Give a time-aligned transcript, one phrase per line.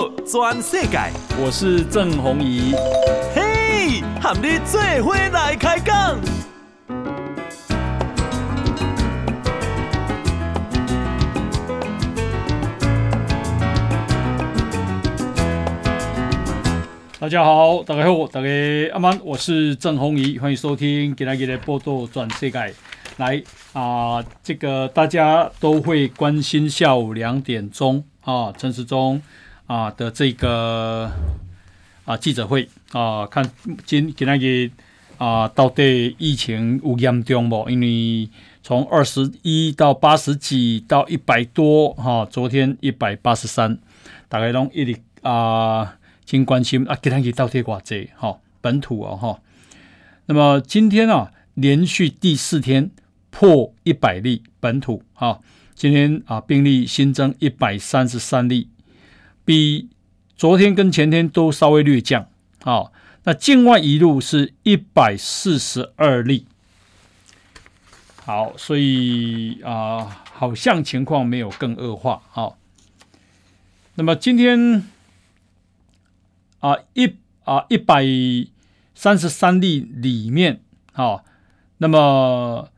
[0.00, 0.98] 报全世界，
[1.38, 2.72] 我是郑宏仪。
[3.34, 6.18] 嘿，和你做伙来开讲。
[17.18, 18.48] 大家好，大家好，大家
[18.94, 22.74] 阿曼，我是郑宏仪，欢迎收听今天的报道全世界。
[23.18, 23.36] 来
[23.74, 29.20] 啊、呃，这个大家都会关心下午两点钟啊，陈时中
[29.70, 31.08] 啊的这个
[32.04, 33.48] 啊记者会啊，看
[33.86, 37.70] 今今天个啊到底疫情有严重不？
[37.70, 38.28] 因为
[38.64, 43.78] 从二十一到八十几到一百多哈、昨天一百八十三，
[44.28, 47.80] 大概拢一直啊，挺关心啊，今天个到底多少
[48.16, 48.38] 哈？
[48.60, 49.40] 本土哦哈、
[50.26, 52.90] 那么今天啊，连续第四天。
[53.32, 55.40] 破一百例本土哈，
[55.76, 58.68] 今天啊病例新增一百三十三例，
[59.50, 59.88] 比
[60.36, 62.28] 昨天跟前天都稍微略降
[62.62, 62.92] 啊。
[63.24, 66.46] 那境外移入是一百四十二例，
[68.24, 72.52] 好，所以啊好像情况没有更恶化啊。
[73.96, 74.86] 那么今天
[76.60, 78.04] 啊一啊一百
[78.94, 80.60] 三十三例里面
[80.92, 81.24] 啊，
[81.78, 82.68] 那么。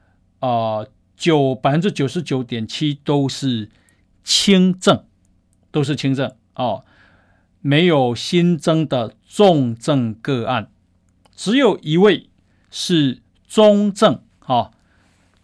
[0.41, 0.85] 啊，
[1.17, 3.71] 九百分之九十九点七都是
[4.25, 5.05] 轻症，
[5.71, 6.85] 都是轻症哦，
[7.61, 10.69] 没有新增的重症个案，
[11.35, 12.29] 只有一位
[12.71, 14.71] 是中症，哈、哦，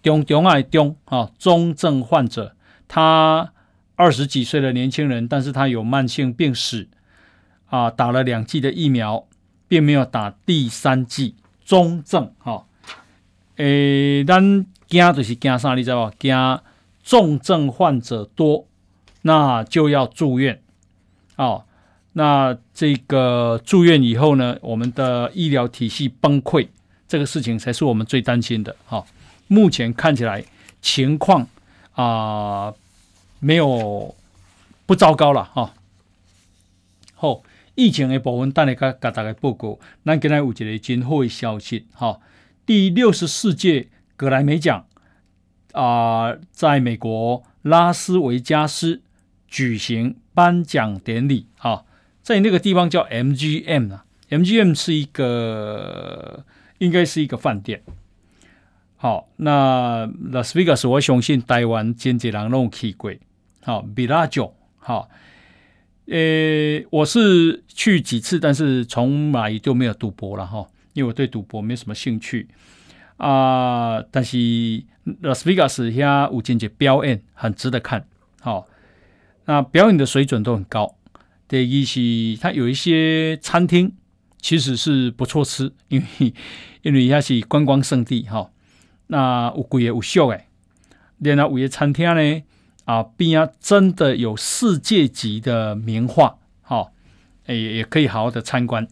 [0.02, 2.54] 中中爱中啊，中症患者，
[2.86, 3.52] 他
[3.96, 6.88] 二十几岁的年轻人，但是他有慢性病史，
[7.66, 9.26] 啊，打了两剂的疫苗，
[9.66, 12.64] 并没有打第三剂，中症，哈、哦，
[13.56, 14.66] 诶，咱。
[14.88, 16.14] 惊就是惊啥，你知道吧？
[16.18, 16.34] 惊
[17.04, 18.66] 重症患者多，
[19.20, 20.62] 那就要住院。
[21.38, 21.64] 哦，
[22.12, 26.68] 那这个住院以后呢，我们的医疗体系崩溃，
[27.08, 28.76] 这个事情才是我们最担心的。
[28.84, 29.02] 哈、
[29.46, 30.44] 目前看起来
[30.82, 31.48] 情况
[31.92, 32.74] 啊、
[33.40, 34.14] 没有
[34.84, 35.44] 不糟糕了。
[35.44, 35.70] 哈、哦，
[37.14, 37.42] 好、
[37.74, 39.78] 疫情的部分，等下给大家报告。
[40.04, 41.86] 咱今天有一个真好的消息。
[41.94, 42.20] 哈、
[42.66, 43.88] 第六十四届。
[44.18, 44.84] 格莱美奖
[45.74, 49.00] 啊、在美国拉斯维加斯
[49.46, 51.82] 举行颁奖典礼啊，
[52.22, 56.44] 在那个地方叫 MGM 啊，MGM 是一个
[56.78, 57.82] 应该是一个饭店。
[58.98, 63.18] 好，那拉斯维加斯我相信台湾经济人弄起贵，
[63.62, 65.08] 好，比拉久好，
[66.06, 72.46] 呃，我是去几次，但是从来就没有赌博了哈，因为我对赌博没什么兴趣。
[73.16, 74.38] 啊、呃，但是
[75.22, 78.06] 拉斯维加斯遐有真济表演，很值得看。
[78.38, 78.66] 好、哦，
[79.48, 80.98] 那表演的水准都很高。
[81.48, 83.94] 第一是它有一些餐厅
[84.42, 86.34] 其实是不错吃，因为
[86.82, 88.50] 因为它是观光胜地哈、
[89.06, 90.42] 那有贵的有俗的，
[91.16, 92.42] 连啊有些餐厅呢
[92.84, 96.92] 啊边啊真的有世界级的名画，好、哦，
[97.46, 98.86] 也也可以好好的参观。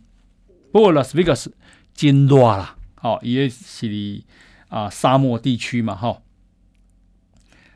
[0.73, 1.55] 不过拉斯维加斯
[1.95, 2.77] 真热啦。
[3.03, 4.23] 哦，也是
[4.69, 6.23] 啊，沙漠地区嘛，哈、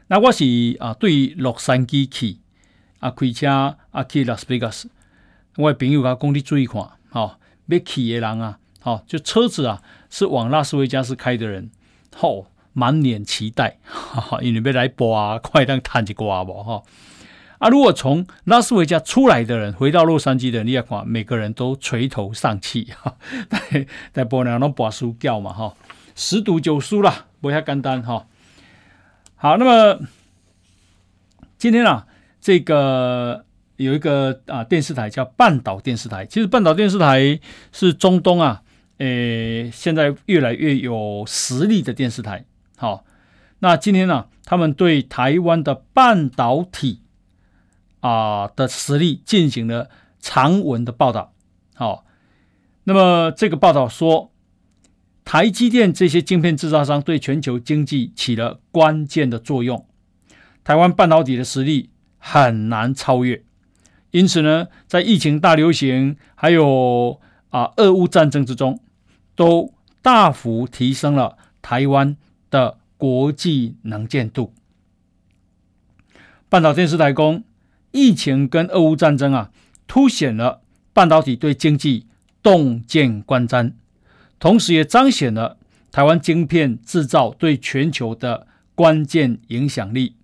[0.08, 0.44] 那我是
[0.80, 2.38] 啊，对洛杉矶去
[3.00, 3.48] 啊，开车
[3.90, 4.88] 啊去拉斯维加斯，
[5.56, 11.70] 我的朋友甲讲你注意看，哦，要去的人啊，哦，就车子啊是往拉斯维加斯开的人，
[12.14, 16.82] 吼、哦，满脸期待，哈哈，因为要来博啊，快当叹一挂无，哈、
[17.58, 17.68] 啊！
[17.68, 23.16] 如果从拉斯维加出来的人回到洛杉矶的，你要看每个人都垂头丧气哈，
[23.48, 25.74] 在在波兰拢博输掉嘛哈，
[26.14, 28.26] 十赌九输啦，不遐简单哈。
[29.36, 30.00] 好，那么
[31.56, 32.06] 今天啊，
[32.40, 33.44] 这个
[33.76, 37.38] 有一个啊电视台叫半岛电视台，其实半岛电视台
[37.72, 38.62] 是中东啊，
[38.98, 42.44] 诶，现在越来越有实力的电视台。
[42.76, 43.04] 好，
[43.58, 47.02] 那今天呢、他们对台湾的半导体。
[48.02, 49.90] 啊的实力进行了
[50.20, 51.34] 长文的报道。
[51.74, 52.06] 好，
[52.84, 54.32] 那么这个报道说，
[55.22, 59.86] 台积电这些晶片制造商对全球经济起了关键的作用，
[60.64, 61.90] 台湾半导体的实力
[62.20, 63.42] 很难超越。
[64.12, 68.78] 因此呢，在疫情大流行还有啊俄乌战争之中，
[69.34, 72.16] 都大幅提升了台湾
[72.48, 74.52] 的国际能见度。
[76.48, 77.42] 半岛电视台供。
[77.92, 79.50] 疫情跟俄乌战争啊，
[79.88, 80.62] 凸显了
[80.92, 82.06] 半导体对经济
[82.40, 83.72] 洞见观瞻，
[84.38, 85.58] 同时也彰显了
[85.90, 88.46] 台湾晶片制造对全球的
[88.76, 90.14] 关键影响力，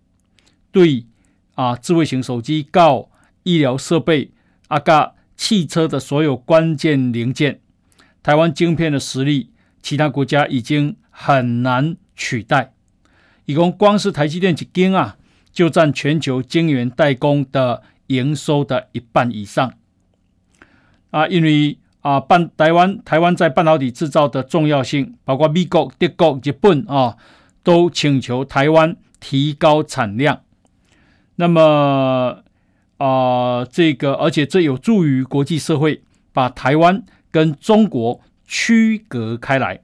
[0.71, 1.07] 对
[1.57, 3.11] 啊，智慧型手机、告
[3.43, 4.31] 医疗设备
[4.69, 7.61] 阿嘎汽车的所有关键零件，
[8.23, 9.51] 台湾晶片的实力，
[9.83, 12.73] 其他国家已经很难取代。
[13.45, 15.17] 一共光是台积电一间啊，
[15.53, 19.73] 就占全球晶圆代工的营收的一半以上。
[21.11, 27.17] 啊，因为啊，半台湾台湾在半导体制造的重要性，包括美国、德国、日本啊，
[27.63, 30.43] 都请求台湾提高产量。
[31.37, 32.43] 那么
[32.99, 36.03] 啊，这个而且这有助于国际社会
[36.33, 39.81] 把台湾跟中国区隔开来。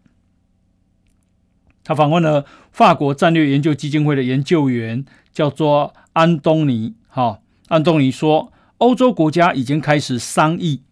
[1.84, 6.94] 他访问了法国战略研究基金会的研究员，叫做安东尼。
[7.08, 10.82] 哈，安东尼说，欧洲国家已经开始商议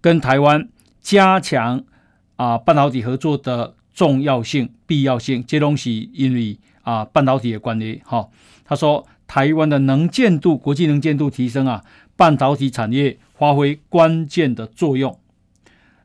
[0.00, 0.68] 跟台湾
[1.00, 1.84] 加强
[2.36, 5.42] 啊半导体合作的重要性、必要性。
[5.46, 8.02] 这东西因为啊半导体的关系。
[8.04, 8.28] 哈，
[8.64, 11.82] 他说，台湾的能见度、国际能见度提升啊，
[12.16, 15.18] 半导体产业发挥关键的作用。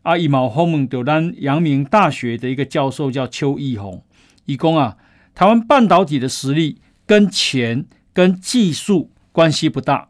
[0.04, 4.02] 啊，一毛后门就让阳明大学的一个教授叫邱义宏。
[4.46, 4.96] 以供啊，
[5.36, 10.08] 台湾半导体的实力跟钱跟技术关系不大，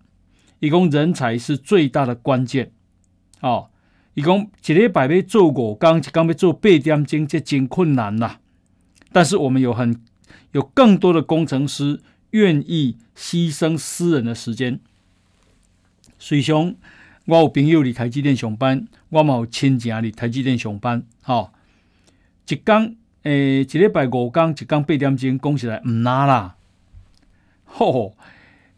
[0.60, 2.72] 以供人才是最大的关键。
[3.42, 3.72] 哦，
[4.14, 8.40] 以供一礼拜要做五工，一工要做八点钟，这真困难呐、啊。
[9.12, 10.00] 但是我们有很
[10.52, 12.00] 有更多的工程师
[12.32, 14.80] 愿意牺牲私人的时间。
[16.20, 16.76] 水兄，
[17.26, 21.04] 我有朋友里台积电上班，我嘛有亲戚里台积电上班。
[21.22, 21.52] 好、哦，
[22.48, 22.96] 一工。
[23.24, 26.56] 诶，一礼拜五工，一工八点钟，讲起来唔难啦。
[27.66, 28.16] 吼，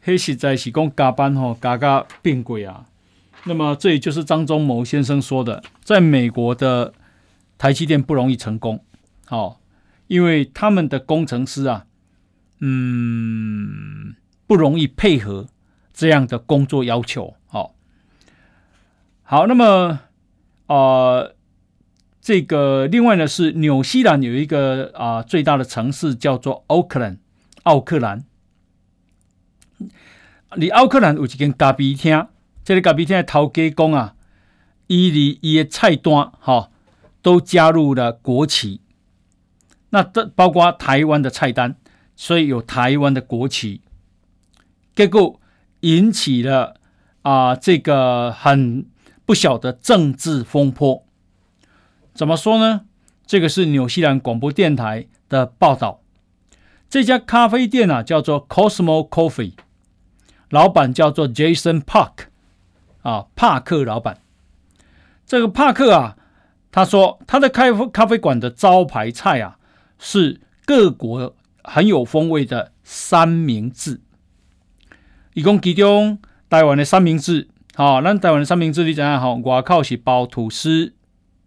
[0.04, 2.88] 迄实在是讲加班吼，加加变贵啊。
[3.44, 6.94] 那么这也就是张忠谋先生说的，在美国的
[7.60, 8.84] 台积电不容易成功，
[9.30, 9.58] 哦，
[10.08, 11.86] 因为他们的工程师啊，
[12.60, 14.16] 嗯，
[14.48, 15.48] 不容易配合
[15.94, 17.36] 这样的工作要求。
[17.48, 17.76] 好，
[19.24, 20.00] 好，那么，
[20.68, 21.36] 呃。
[22.22, 27.18] 这个另外呢是纽西兰有一个啊、最大的城市叫做奥克兰，
[27.64, 28.24] 奥克兰。
[30.58, 32.28] 你奥克兰有一间咖啡厅，
[32.64, 34.16] 这个咖啡厅的头家讲啊，
[34.86, 36.72] 伊里伊的菜单哈、哦、
[37.24, 38.82] 都加入了国旗，
[39.90, 41.78] 那这包括台湾的菜单，
[42.22, 43.80] 所以有台湾的国旗，
[44.94, 45.40] 结果
[45.80, 46.76] 引起了
[47.22, 48.86] 啊、这个很
[49.26, 51.06] 不小的政治风波。
[52.14, 52.82] 怎么说呢？
[53.26, 56.02] 这个是纽西兰广播电台的报道。
[56.90, 59.54] 这家咖啡店啊，叫做 Cosmo Coffee，
[60.50, 62.26] 老板叫做 Jason Park，
[63.02, 64.20] 啊，帕克老板。
[65.26, 66.18] 这个帕克啊，
[66.70, 69.58] 他说他的咖啡咖啡馆的招牌菜啊，
[69.98, 71.34] 是各国
[71.70, 74.02] 很有风味的三明治。
[75.34, 76.20] 一共其中
[76.50, 79.36] 台湾的三明治，好、哦，那台湾的三明治你怎样好？
[79.36, 80.94] 外口是包吐司，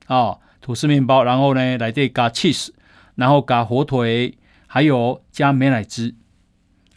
[0.06, 0.38] 啊、哦。
[0.64, 2.68] 吐司面包，然后呢，来这加 cheese，
[3.16, 4.38] 然后加火腿，
[4.68, 6.14] 还有加美乃滋，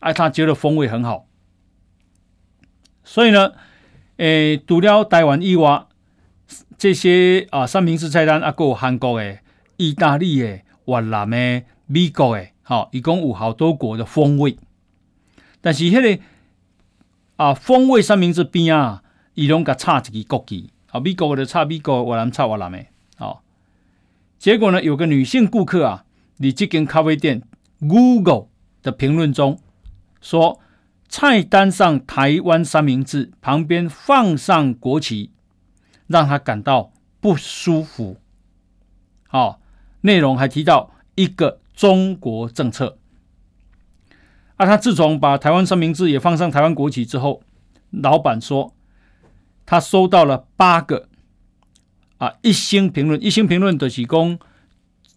[0.02, 1.26] 哎，他觉得风味很好。
[3.04, 3.54] 所以呢，
[4.18, 5.88] 诶，除了台湾以外，
[6.78, 9.40] 这些啊三明治菜单啊，还有韩国的、
[9.78, 14.58] 意大利的、越南的、美国的，好、一共有好多国的风味。
[15.62, 16.24] 但是那个
[17.36, 19.04] 啊风味三明治边啊，
[19.36, 22.84] 伊拢甲插一个国旗，啊，美国的插美国，越南插越南的，
[23.18, 23.44] 好。
[24.40, 26.06] 结果呢，有个女性顾客啊，
[26.38, 27.44] 你这间咖啡店
[27.80, 28.48] Google
[28.82, 29.60] 的评论中
[30.20, 30.60] 说，
[31.08, 35.30] 菜单上台湾三明治旁边放上国旗，
[36.08, 36.92] 让她感到
[37.22, 38.18] 不舒服。
[39.28, 39.60] 好、哦，
[40.02, 42.98] 内容还提到一个中国政策。
[44.56, 47.44] 啊，他自从把台湾三明治也放上台湾国旗之后，
[47.92, 48.74] 老板说
[49.66, 51.10] 他收到了八个。
[52.18, 54.40] 啊，一星评论，一星评论的是讲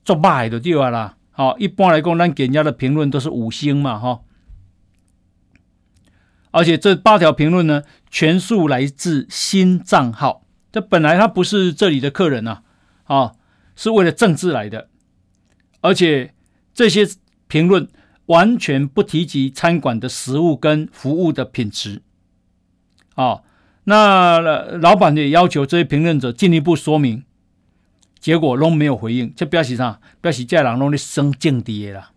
[0.05, 1.17] 做歹的对啊啦。
[1.31, 4.23] 好，一般来讲，咱给人家的评论都是五星嘛，哈。
[6.51, 10.43] 而且这八条评论呢，全数来自新账号。
[10.73, 12.63] 这本来他不是这里的客人呐，
[13.05, 13.35] 啊，
[13.77, 14.89] 是为了政治来的。
[15.81, 16.35] 而且
[16.79, 17.05] 这些
[17.49, 17.89] 评论
[18.27, 22.03] 完全不提及餐馆的食物跟服务的品质，
[23.17, 23.41] 啊。
[23.83, 27.25] 那老板也要求这些评论者进一步说明，
[28.21, 29.33] 结果都没有回应。
[29.35, 29.99] 这表示啥？
[30.21, 32.13] 表示这人拢在生境地了。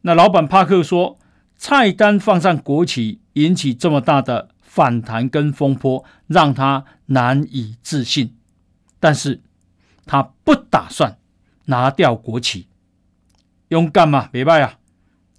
[0.00, 1.20] 那老板帕克说，
[1.54, 8.34] 菜单放上国旗，引起这么大的反弹跟风波，让他难以置信。
[8.98, 9.42] 但是
[10.06, 11.18] 他不打算
[11.66, 12.67] 拿掉国旗，
[13.68, 14.78] 勇敢嘛，别拜啊！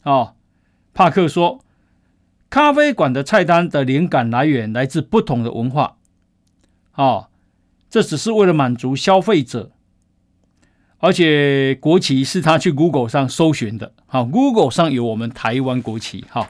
[0.04, 0.36] 哦，
[0.94, 1.64] 帕克说。
[2.52, 5.98] 咖啡馆的菜单的灵感来源来自不同的文化，
[6.94, 7.30] 啊，
[7.92, 9.72] 这只是为了满足消费者，
[10.98, 16.50] 而且国旗是他去 Google 上搜寻的，好，Google 上有我们台湾国旗，好，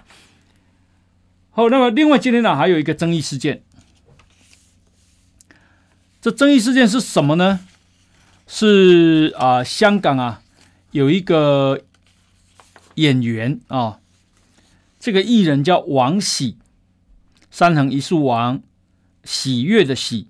[1.51, 3.61] 好，那么另外今天呢还有一个争议事件，
[6.21, 7.59] 这争议事件是什么呢？
[8.47, 10.41] 是啊，香港啊
[10.91, 11.81] 有一个
[12.95, 13.99] 演员啊，
[14.99, 16.57] 这个艺人叫王喜，
[17.51, 18.61] 三横一竖王。
[19.25, 20.27] 喜悦的喜，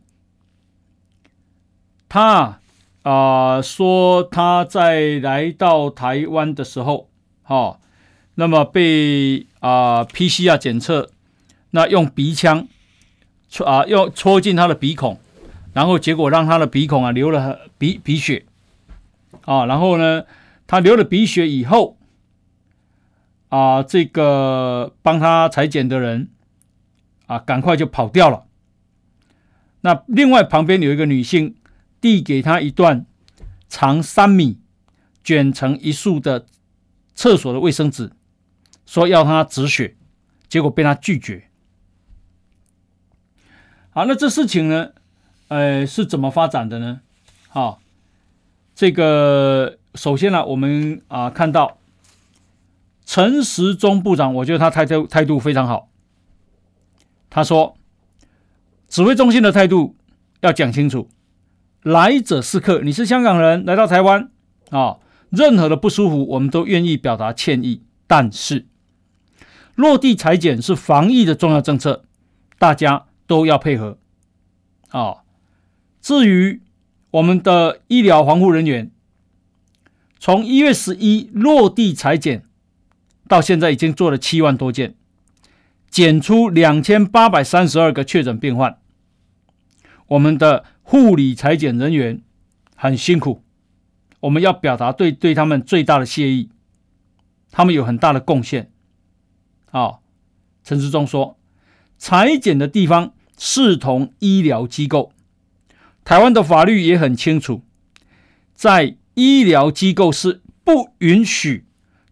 [2.09, 2.59] 他
[3.03, 7.07] 啊、说他在来到台湾的时候，
[7.43, 7.79] 哈、哦，
[8.35, 11.11] 那么被啊、PCR 检测，
[11.69, 12.67] 那用鼻腔
[13.49, 15.17] 戳啊，用戳进他的鼻孔，
[15.71, 18.43] 然后结果让他的鼻孔啊流了鼻鼻血，
[19.45, 20.25] 啊，然后呢，
[20.69, 21.97] 他流了鼻血以后，
[23.47, 26.29] 啊，这个帮他裁剪的人
[27.25, 28.45] 啊，赶快就跑掉了。
[29.81, 31.55] 那另外旁边有一个女性
[31.99, 33.07] 递给他一段
[33.67, 34.59] 长三米、
[35.23, 36.45] 卷成一束的
[37.15, 38.11] 厕所的卫生纸，
[38.85, 39.95] 说要他止血，
[40.47, 41.49] 结果被他拒绝。
[43.89, 44.91] 好，那这事情呢，
[45.47, 47.01] 呃，是怎么发展的呢？
[47.47, 47.81] 好，
[48.75, 51.77] 这个首先呢，我们啊看到
[53.05, 55.89] 陈时中部长，我觉得他态度态度非常好，
[57.29, 57.75] 他说。
[58.87, 59.95] 指挥中心的态度
[60.41, 61.09] 要讲清楚，
[61.83, 62.81] 来者是客。
[62.81, 64.31] 你是香港人来到台湾
[64.71, 64.97] 啊，
[65.29, 67.83] 任何的不舒服，我们都愿意表达歉意。
[68.07, 68.65] 但是
[69.75, 72.03] 落地裁剪是防疫的重要政策，
[72.57, 73.99] 大家都要配合
[74.89, 75.17] 啊。
[76.01, 76.63] 至于
[77.11, 78.89] 我们的医疗防护人员，
[80.19, 82.43] 从一月十一落地裁剪
[83.27, 84.95] 到现在，已经做了七万多件。
[85.89, 88.77] 检出两千八百三十二个确诊病患，
[90.07, 92.21] 我们的护理裁剪人员
[92.75, 93.41] 很辛苦，
[94.19, 96.49] 我们要表达对对他们最大的谢意，
[97.49, 98.71] 他们有很大的贡献。
[99.71, 99.99] 啊、哦，
[100.63, 101.39] 陈时中说，
[101.97, 105.11] 裁剪的地方视同医疗机构，
[106.03, 107.63] 台湾的法律也很清楚，
[108.53, 111.65] 在医疗机构是不允许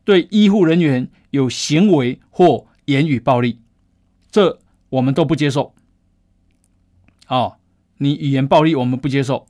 [0.04, 3.62] 对医护人员有行为或言语暴力。
[4.30, 4.60] 这
[4.90, 5.74] 我们都不接受，
[7.28, 7.56] 哦，
[8.00, 9.48] 你语言暴力我们不接受。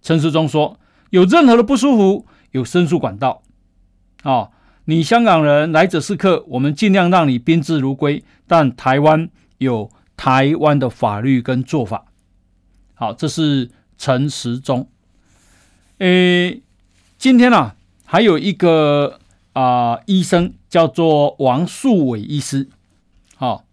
[0.00, 0.78] 陈时中说，
[1.10, 3.42] 有任何的不舒服，有申诉管道，
[4.22, 4.52] 哦，
[4.84, 8.22] 你香港人来者是客，我们尽量让你宾至如归。
[8.46, 12.06] 但台湾有台湾的法律跟做法。
[12.94, 14.88] 好，这是陈时中。
[15.98, 16.62] 诶，
[17.20, 19.20] 今天啊，还有一个
[19.52, 22.70] 啊、医生叫做王树伟医师，
[23.36, 23.64] 好、哦。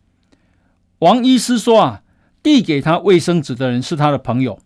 [0.99, 2.03] 王医师说：“啊，
[2.43, 4.59] 递给他卫生纸的人是他的朋友，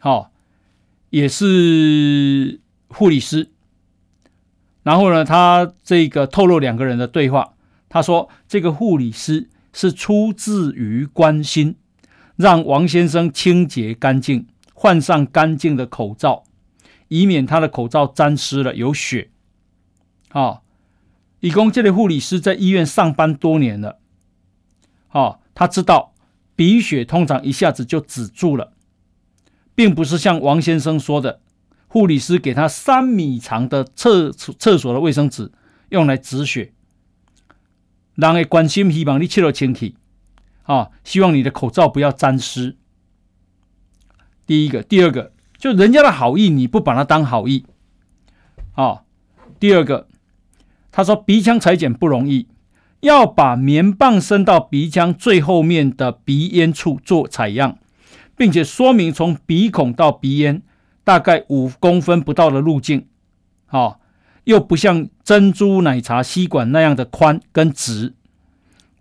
[0.00, 0.30] 好、哦，
[1.10, 3.50] 也是护理师。
[4.82, 7.52] 然后呢，他这个透露两个人的对话。
[7.90, 11.76] 他说，这个护理师是出自于关心，
[12.36, 16.44] 让王先生清洁干净，换上干净的口罩，
[17.08, 19.30] 以免他的口罩沾湿了有血。
[20.30, 20.62] 啊，
[21.40, 24.00] 以供这类护理师在医院上班多年了。”
[25.12, 26.12] 哦，他知道
[26.56, 28.72] 鼻血通常一下子就止住了，
[29.76, 31.40] 并不是像王先生说的，
[31.86, 35.52] 护理师给他三米长的厕厕所的卫生纸
[35.90, 36.72] 用来止血。
[38.16, 39.96] 人会关心，希望你切了清体，
[40.62, 42.76] 啊，希望你的口罩不要沾湿。
[44.46, 45.32] 第一个，第二个，
[45.64, 47.64] 就人家的好意你不把它当好意，
[48.74, 49.04] 啊，
[49.58, 50.08] 第二个，
[50.92, 52.48] 他说鼻腔采检不容易。
[53.00, 57.78] 要把棉棒伸到鼻腔最后面的鼻咽处做采样，
[58.36, 60.60] 并且说明从鼻孔到鼻咽
[61.02, 63.06] 大概五公分不到的路径，
[63.64, 64.00] 好，
[64.44, 68.12] 又不像珍珠奶茶吸管那样的宽跟直。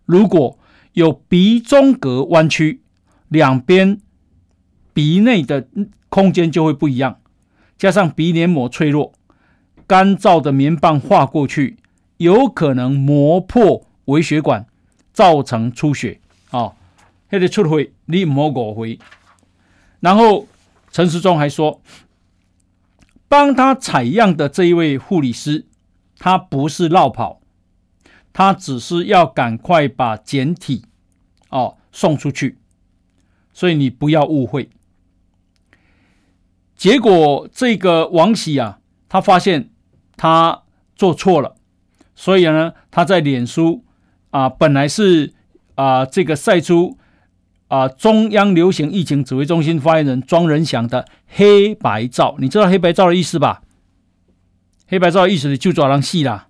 [0.05, 0.57] 如果
[0.93, 2.81] 有鼻中隔弯曲，
[3.27, 3.99] 两边
[4.93, 5.67] 鼻内的
[6.09, 7.19] 空间就会不一样，
[7.77, 9.13] 加上鼻黏膜脆弱，
[9.87, 11.77] 干燥的棉棒划过去，
[12.17, 13.85] 有可能磨破。
[14.07, 14.65] 微血管
[15.13, 16.19] 造成出血，
[16.51, 16.75] 哦，
[17.29, 18.99] 那个出血你莫误会。
[20.01, 20.45] 然后
[20.91, 21.81] 陈时中还说，
[23.29, 25.65] 帮他采样的这一位护理师，
[26.17, 27.39] 他不是落跑，
[28.33, 30.83] 他只是要赶快把检体
[31.47, 32.57] 哦送出去，
[33.53, 34.69] 所以你不要误会。
[36.83, 39.69] 结果这个王喜啊，他发现
[40.17, 40.63] 他
[40.97, 41.55] 做错了，
[42.13, 43.85] 所以呢，他在脸书。
[44.31, 45.33] 啊，本来是
[45.75, 46.97] 啊，这个晒出
[47.69, 52.35] 啊中央流行疫情指挥中心发言人庄仁祥的黑白照。
[52.39, 53.61] 你知道黑白照的意思吧？
[54.85, 56.49] 黑白照的意思就抓人死啦。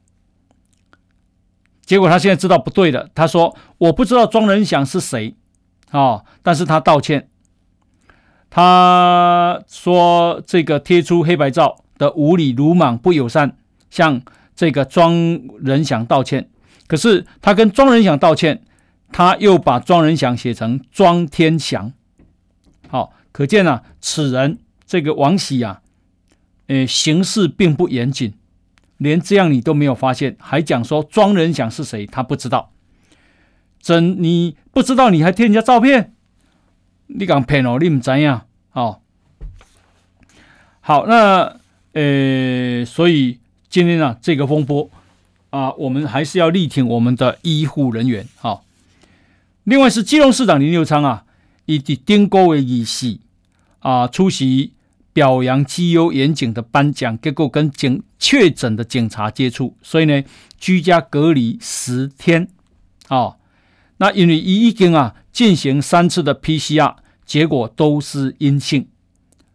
[1.86, 5.36] 结果他现在知道不对了，他说我不知道庄仁祥是谁
[5.92, 7.30] 啊、但是他道歉。
[8.56, 13.58] 他说这个贴出黑白照的无理、鲁莽、不友善，
[13.90, 14.22] 向
[14.56, 16.52] 这个庄仁祥道歉。
[16.86, 18.62] 可是他跟庄仁祥道歉，
[19.12, 21.94] 他又把庄仁祥写成庄天祥。
[22.90, 25.82] 好，可见啊，此人这个王喜啊，
[26.68, 28.36] 呃，行事并不严谨，
[28.98, 32.06] 连这样你都没有发现，还讲说庄仁祥是谁？
[32.06, 32.70] 他不知道。
[33.82, 36.14] 真你不知道，你还贴人家照片？
[37.08, 37.78] 你敢骗哦？
[37.80, 38.46] 你唔知样？
[38.74, 39.00] 哦，
[40.82, 41.58] 好，那
[41.94, 44.90] 呃，所以今天啊，这个风波
[45.52, 48.28] 啊，我们还是要力挺我们的医护人员。
[48.38, 48.66] 好、
[49.64, 51.26] 另外是基隆市长林右昌啊，
[51.66, 53.20] 以及丁国为仪式
[53.80, 54.74] 啊，出席
[55.14, 60.24] 表扬绩优员警的颁奖，结果跟警确诊的警察接触，所以呢，
[60.58, 62.48] 居家隔离十天。
[63.10, 63.36] 哦，
[63.98, 66.96] 那因为已已经啊进行三次的 PCR。
[67.26, 68.86] 结果都是阴性，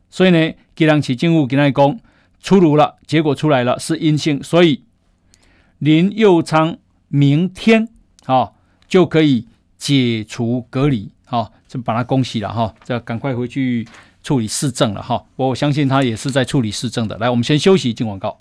[0.09, 2.01] 所以呢，吉朗起政府给他讲
[2.43, 4.85] 出炉了，结果出来了是阴性，所以
[5.79, 7.91] 林佑昌明天
[8.25, 8.53] 啊、
[8.89, 13.87] 就可以解除隔离，好、哦，就把他恭喜了哈，这、赶快回去
[14.23, 17.19] 处理市政了哈、我相信他也是在处理市政的。
[17.19, 18.39] 来，我们先休息，进广告。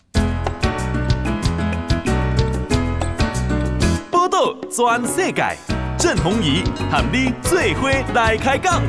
[4.10, 6.62] 报道全世界，郑弘仪
[6.92, 8.84] 和你最伙来开讲。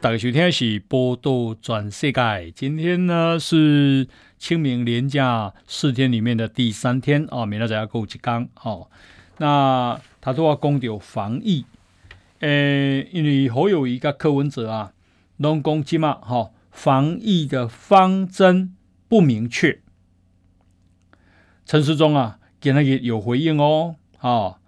[0.00, 2.20] 大家收听的是《报道全世界》，
[2.52, 4.08] 今天呢是
[4.38, 8.88] 清明连假四天里面的第三天啊，明天再要过几天哦。
[9.36, 11.66] 那他都要讲到防疫，
[12.38, 14.94] 诶、欸，因为好有一个柯文哲啊，
[15.36, 18.74] 拢讲即嘛，哈，防疫的方针
[19.06, 19.80] 不明确。
[21.66, 24.58] 陈时中啊，给他也有回应哦，啊，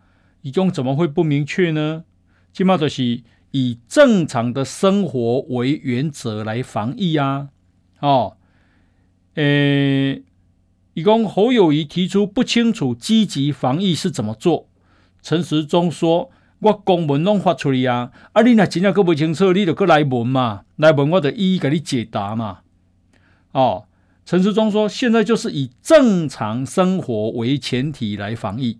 [0.40, 2.04] 一种怎么会不明确呢？
[2.52, 3.22] 即嘛就是。
[3.54, 7.50] 以正常的生活为原则来防疫啊！
[8.00, 8.38] 哦，
[9.34, 10.22] 诶，
[10.94, 14.70] 一共侯友谊提出不清楚积极防疫是怎么做。
[15.20, 22.60] 陈时中说：“我公文拢发出来啊，啊，你若真正阁不清楚，你就阁来问嘛，来问我就一一给你解答嘛。”
[23.52, 23.84] 哦，
[24.24, 28.78] 陈时中说：“现在就是以正常生活为前提来防疫，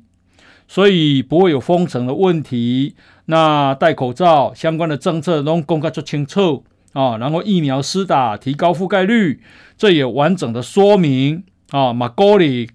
[0.68, 2.94] 所以不会有封城的问题。”
[3.26, 9.40] 那戴口罩相关的政策都公开做清楚啊，然后疫苗施打提高覆盖率，
[9.76, 12.70] 这也完整的说明啊，马高里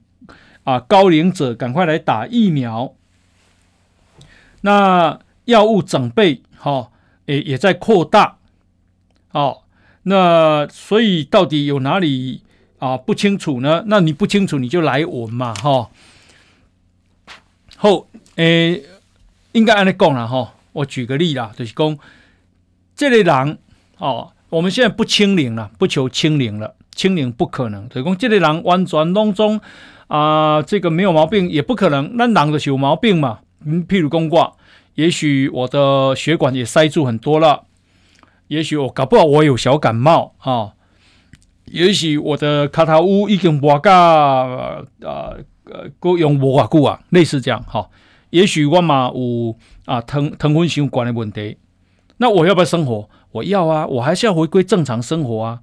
[0.63, 2.93] 啊高龄者赶快来打疫苗。
[4.62, 6.91] 那药物整备哈，
[7.25, 8.38] 也也在扩大，
[9.32, 9.63] 哦，
[10.03, 12.41] 那所以到底有哪里
[12.79, 13.83] 啊不清楚呢？
[13.87, 15.89] 那你不清楚你就来问嘛哈。
[17.77, 18.83] 后诶。
[19.53, 21.97] 应该按你讲了哈，我举个例啦，就是讲
[22.95, 23.57] 这类人
[23.97, 27.89] 哦，我们现在不清零了，不求清零了，清零不可能。
[27.89, 29.59] 所以讲这类人完全当中
[30.09, 32.11] 啊，这个没有毛病也不可能。
[32.17, 34.53] 那人就是有毛病嘛，嗯，譬如公挂，
[34.93, 37.63] 也许我的血管也塞住很多了，
[38.49, 40.73] 也许我搞不好我有小感冒啊，
[41.71, 45.38] 也许我的卡塔乌已经磨嘎啊呃，
[45.99, 47.89] 够用无偌久啊，类似这样哈。
[48.30, 51.58] 也许我嘛有啊疼疼昏血管的问题，
[52.17, 53.10] 那我要不要生活？
[53.32, 55.60] 我要啊，我还是要回归正常生活啊。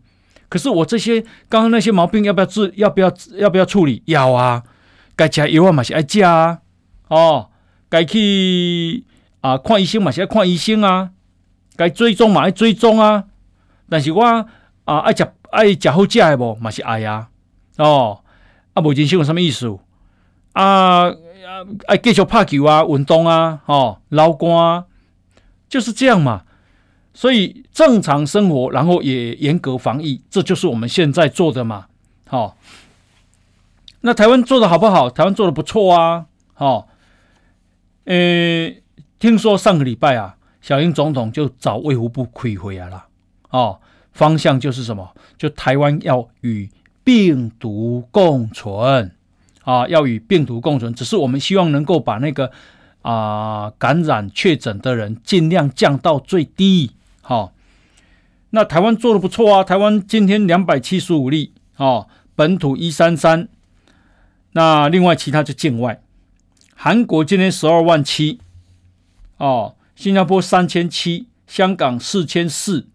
[0.48, 2.72] 可是我这些刚刚那些毛病要不要治？
[2.76, 4.02] 要不要要不要处理？
[4.06, 4.62] 要啊，
[5.16, 6.60] 该吃药啊嘛是爱吃啊，
[7.08, 7.50] 哦，
[7.88, 9.04] 该去
[9.40, 11.10] 啊看医生嘛是爱看医生啊，
[11.76, 13.24] 该追踪嘛爱追踪啊。
[13.88, 17.28] 但是我啊爱吃爱食好吃的不嘛是爱啊，
[17.78, 18.22] 哦，
[18.74, 19.78] 啊无人生有什么意思
[20.52, 21.06] 啊？
[21.06, 24.84] 啊，继续拍球啊，运动啊，哦，捞光啊，
[25.68, 26.42] 就是这样嘛。
[27.16, 31.86] 所以正常生活，然后也严格防疫，这就是我们现在做的嘛。
[32.26, 32.54] 好、哦，
[34.00, 35.08] 那台湾做的好不好？
[35.08, 36.26] 台湾做的不错啊。
[36.54, 36.88] 好、哦，
[38.06, 38.82] 诶，
[39.20, 43.06] 听说上个礼拜啊，小英总统就找卫福部开会啊了。
[43.50, 43.80] 哦，
[44.14, 45.14] 方向就是什么？
[45.36, 46.70] 就台湾要与
[47.04, 49.12] 病毒共存。
[49.64, 52.50] 啊，要与病毒共存，只是我们希望能够把那个
[53.00, 56.90] 啊感染确诊的人尽量降到最低。
[57.22, 57.52] 好、哦，
[58.50, 63.48] 那台湾做的不错啊，台湾今天两百七十五例，哦，本土一三三，
[64.52, 66.02] 那另外其他就境外。
[66.74, 68.40] 韩国今天十二万七，
[69.38, 72.86] 哦，新加坡三千七，香港四千四，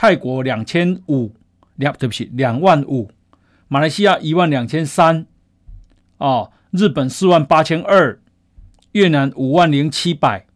[0.00, 1.34] 泰国两千五，
[1.74, 3.10] 两对不起两万五，
[3.66, 5.26] 马来西亚一万两千三，
[6.18, 8.20] 哦，日本四万八千二，
[8.92, 10.46] 越南五万零七百，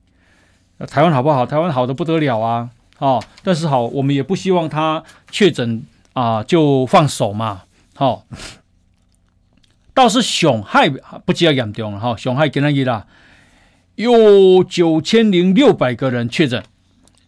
[0.86, 1.44] 台湾好不好？
[1.44, 2.70] 台湾好的不得了啊！
[2.98, 5.02] 哦，但是好，我们也不希望他
[5.32, 7.62] 确诊啊就放手嘛，
[7.96, 8.22] 好、哦。
[9.92, 10.88] 倒是上海
[11.26, 13.08] 不只要严重了哈，上海今天啦
[13.96, 16.62] 有九千零六百个人确诊，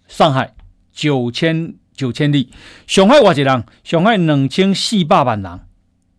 [0.06, 0.54] 上海
[0.92, 2.50] 九千九千例，
[2.86, 3.64] 上海多少人？
[3.82, 5.60] 上海两千四百万人，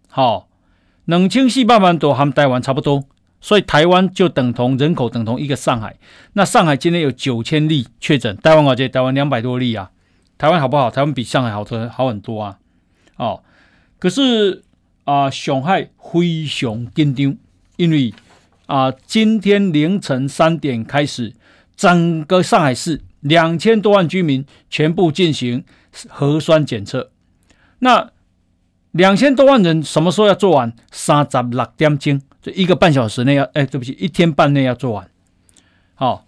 [0.10, 0.48] 好，
[1.06, 3.04] 两千四百万都和台湾差不多，
[3.40, 5.96] 所以台湾就等同人口等同一个上海。
[6.34, 8.88] 那上海今天有九千例确诊，台湾多少？
[8.88, 9.92] 台湾两百多例啊，
[10.38, 10.90] 台湾好不好？
[10.90, 12.58] 台湾比上海好多好很多啊，
[13.18, 13.44] 哦，
[14.00, 14.64] 可是。
[15.06, 17.38] 啊，上海非常紧张，
[17.78, 18.12] 因为
[18.66, 21.32] 啊，今天凌晨三点开始，
[21.76, 25.64] 整个上海市两千多万居民全部进行
[26.08, 27.12] 核酸检测。
[27.80, 28.12] 那
[28.92, 30.72] 两千多万人什么时候要做完？
[30.92, 35.10] 三十六点钟，就一个半小时内要，哎，对不起，一天半内要做完。
[35.96, 36.22] 好、哦，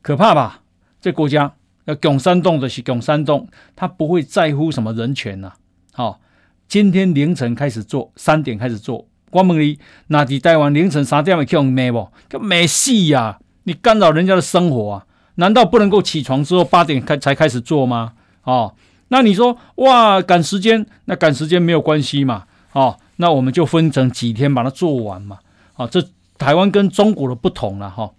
[0.00, 0.62] 可怕吧？
[1.00, 1.52] 这国家
[1.84, 5.56] 要共山洞的是共山洞，他不会在乎什么人权呐、啊。
[5.92, 6.18] 好、哦。
[6.66, 9.06] 今天凌晨开始做，三点开始做。
[9.30, 12.08] 我问你，那在台湾凌晨三点会去用没不？
[12.28, 13.38] 就没戏呀！
[13.64, 15.06] 你干扰人家的生活啊？
[15.38, 18.12] 难道不能够起床之后八点开才开始做吗？
[18.42, 18.74] 哦，
[19.08, 20.84] 那你说哇，赶时间？
[21.06, 22.44] 那赶时间没有关系嘛？
[22.72, 25.38] 哦，那我们就分成几天把它做完嘛？
[25.74, 26.04] 啊、哦，这
[26.36, 28.10] 台湾跟中国的不同了哈。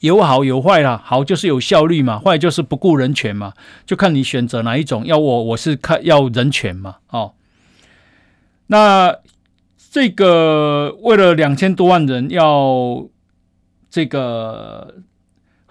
[0.00, 3.52] 有好有坏啦，好就是有效率嘛，坏就是不顾人权嘛，
[3.86, 5.06] 就看你选择哪一种。
[5.06, 7.34] 要我，我是看要人权嘛，哦。
[8.66, 9.14] 那
[9.90, 13.06] 这个为了两千多万人要
[13.90, 14.94] 这个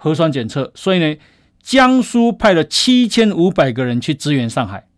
[0.02, 1.16] 核酸检测，所以呢，
[1.60, 4.88] 江苏派了七千五百个人去支援上海，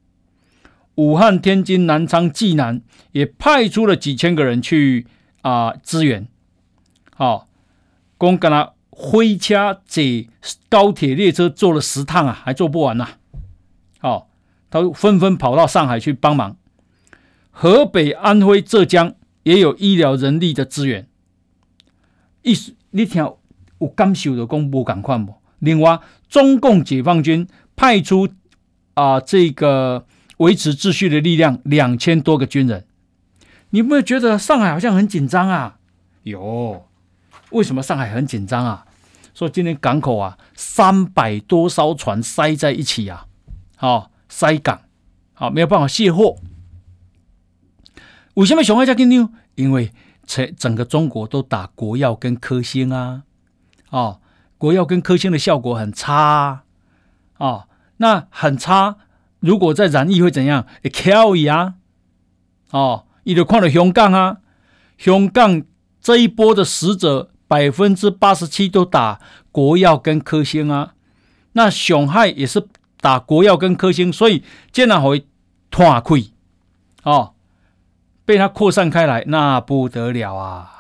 [0.95, 2.81] 武汉、天津、南昌、济南
[3.13, 5.07] 也派出了几千个人去
[5.43, 6.27] 啊、支援。
[7.15, 7.47] 好、哦，
[8.17, 8.73] 公干了。
[8.97, 10.03] 灰车坐
[10.71, 13.09] 高铁列车坐了十趟啊，还坐不完呐、
[13.99, 14.09] 啊！
[14.09, 14.27] 哦，
[14.71, 16.57] 他纷纷跑到上海去帮忙。
[17.51, 21.09] 河北、安徽、浙江也有医疗人力的支援。
[22.43, 23.35] 意思你听
[23.79, 25.35] 有感受的公布赶快不？
[25.59, 28.29] 另外，中共解放军派出
[28.95, 30.07] 啊、呃、这个
[30.39, 32.87] 维持秩序的力量两千多个军人。
[33.71, 35.79] 你有没有觉得上海好像很紧张啊？
[36.23, 36.87] 有。
[37.51, 38.85] 为什么上海很紧张啊？
[39.33, 43.27] 说今天港口啊，三百多艘船塞在一起啊，
[43.77, 44.83] 好、哦、塞港，
[45.33, 46.37] 好、哦、没有办法卸货。
[48.35, 49.33] 为什么上海这紧张？
[49.55, 49.93] 因为
[50.27, 53.23] 整整个中国都打国药跟科兴啊，
[53.95, 54.21] 哦，
[54.59, 56.63] 国药跟科兴的效果很差，
[57.39, 58.97] 哦，那很差。
[59.39, 60.67] 如果再染疫会怎样？
[60.83, 61.75] 会跳呀，
[62.71, 64.39] 哦，你就看到香港啊，
[64.99, 65.63] 香港
[66.01, 67.31] 这一波的死者。
[67.47, 69.21] 百分之八十七都打
[69.53, 70.95] 国药跟科兴啊，
[71.53, 72.67] 那上海也是
[73.01, 75.27] 打国药跟科兴，所以竟然会
[75.69, 76.15] 断开
[77.05, 77.35] 哦，
[78.25, 80.74] 被它扩散开来，那不得了啊！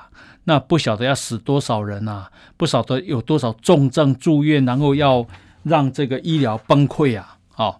[0.44, 5.26] 那不晓得要死多少人啊，不晓得有多少重症住院，然后要
[5.62, 7.38] 让这个医疗崩溃啊！
[7.56, 7.76] 哦，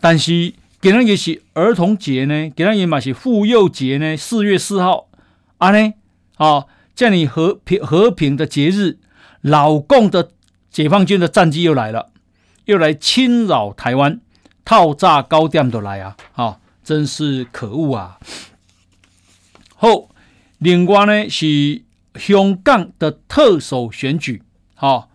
[0.00, 5.08] 但是今天也是儿童节呢，今天也嘛是妇幼节呢，四月四号
[5.58, 5.92] 啊呢，
[6.36, 6.66] 哦。
[6.96, 8.98] 像你和平和平的节日，
[9.40, 10.32] 老共的
[10.68, 12.10] 解放军的战机又来了，
[12.64, 14.20] 又来侵扰台湾，
[14.64, 16.16] 套炸高点都来啊！
[16.32, 18.18] 好、哦，真是可恶啊！
[19.76, 20.10] 后
[20.58, 21.82] 另外呢是
[22.16, 24.42] 香港的特首选举，
[24.74, 25.08] 好、哦，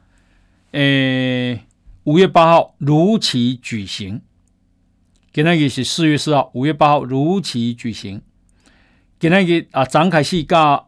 [0.72, 1.62] 诶，
[2.06, 4.22] 五月八号如期举行。
[5.32, 8.22] 今天也是四月四号，五月八号如期举行。
[9.20, 10.88] 今天也啊，张凯西噶。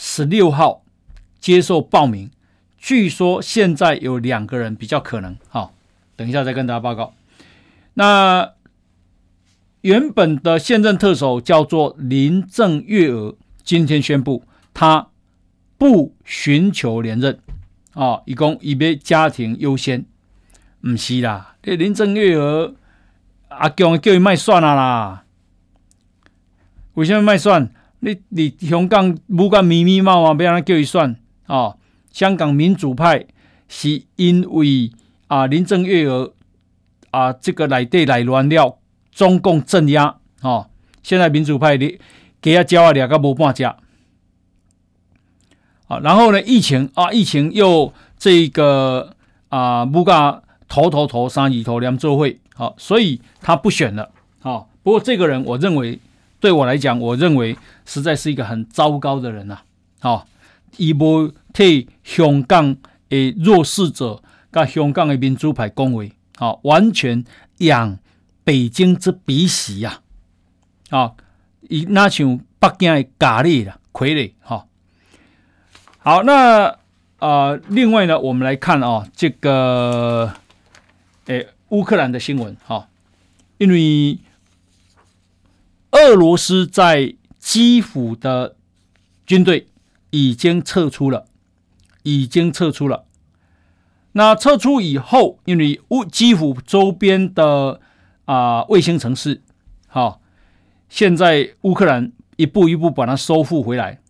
[0.00, 0.84] 十六号
[1.40, 2.30] 接受报名，
[2.78, 5.36] 据说现在有两个人比较可能。
[5.48, 5.74] 好，
[6.14, 7.14] 等一下再跟大家报告。
[7.94, 8.52] 那
[9.80, 13.34] 原本的现任特首叫做林郑月娥，
[13.68, 15.08] 今天宣布他
[15.76, 17.38] 不寻求连任。
[17.92, 20.06] 啊，一共以为家庭优先，
[20.80, 21.54] 不是啦。
[21.62, 22.74] 这林郑月娥
[23.48, 25.24] 阿强叫伊卖算了啦，
[26.94, 27.70] 为什么卖算？
[28.00, 31.76] 你你香港不管密密麻麻，不要让他叫伊算哦。
[32.10, 33.26] 香港民主派
[33.68, 34.90] 是因为
[35.26, 36.32] 啊林郑月娥
[37.10, 38.78] 啊这个内地来乱了，
[39.12, 40.70] 中共镇压哦。
[41.02, 41.98] 现在民主派的
[42.40, 43.76] 给他交啊两个无半价
[45.88, 49.16] 啊，然后呢，疫情啊，疫情又这个
[49.48, 54.10] 啊，木嘎头头头三亿头两周会，好，所以他不选了。
[54.40, 55.98] 好，不过这个人，我认为
[56.40, 59.60] 对我来讲，我认为实在是一个很糟糕的人呐。
[60.00, 60.26] 好，
[60.76, 62.76] 伊无替香港
[63.08, 67.24] 的弱势者，跟香港的民主派恭维，好，完全
[67.58, 67.98] 养
[68.44, 70.00] 北京之鼻息呀。
[70.90, 71.14] 啊，
[71.68, 74.32] 伊那像北京的咖喱啦，傀儡。
[74.40, 74.66] 哈，
[75.98, 76.78] 好，那、
[77.18, 80.32] 呃，另外呢，我们来看、哦，这个
[81.26, 82.56] 诶，乌克兰的新闻。
[82.64, 82.88] 哈，
[83.58, 84.18] 因为
[85.90, 88.56] 俄罗斯在基辅的
[89.26, 89.68] 军队
[90.10, 91.26] 已经撤出了，
[92.02, 93.04] 已经撤出了。
[94.12, 97.80] 那撤出以后，因为乌基辅周边的
[98.24, 99.42] 啊、卫星城市，
[99.86, 100.22] 好。
[100.88, 104.00] 现在乌克兰一步一步把它收复回来，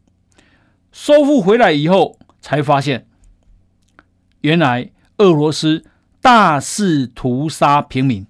[0.93, 3.07] 收复回来以后，才发现
[4.41, 5.85] 原来俄罗斯
[6.21, 8.27] 大肆屠杀平民。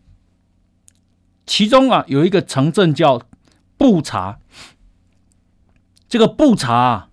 [1.46, 3.22] 其中啊，有一个城镇叫
[3.76, 4.38] 布查，
[6.08, 7.10] 这个布查啊，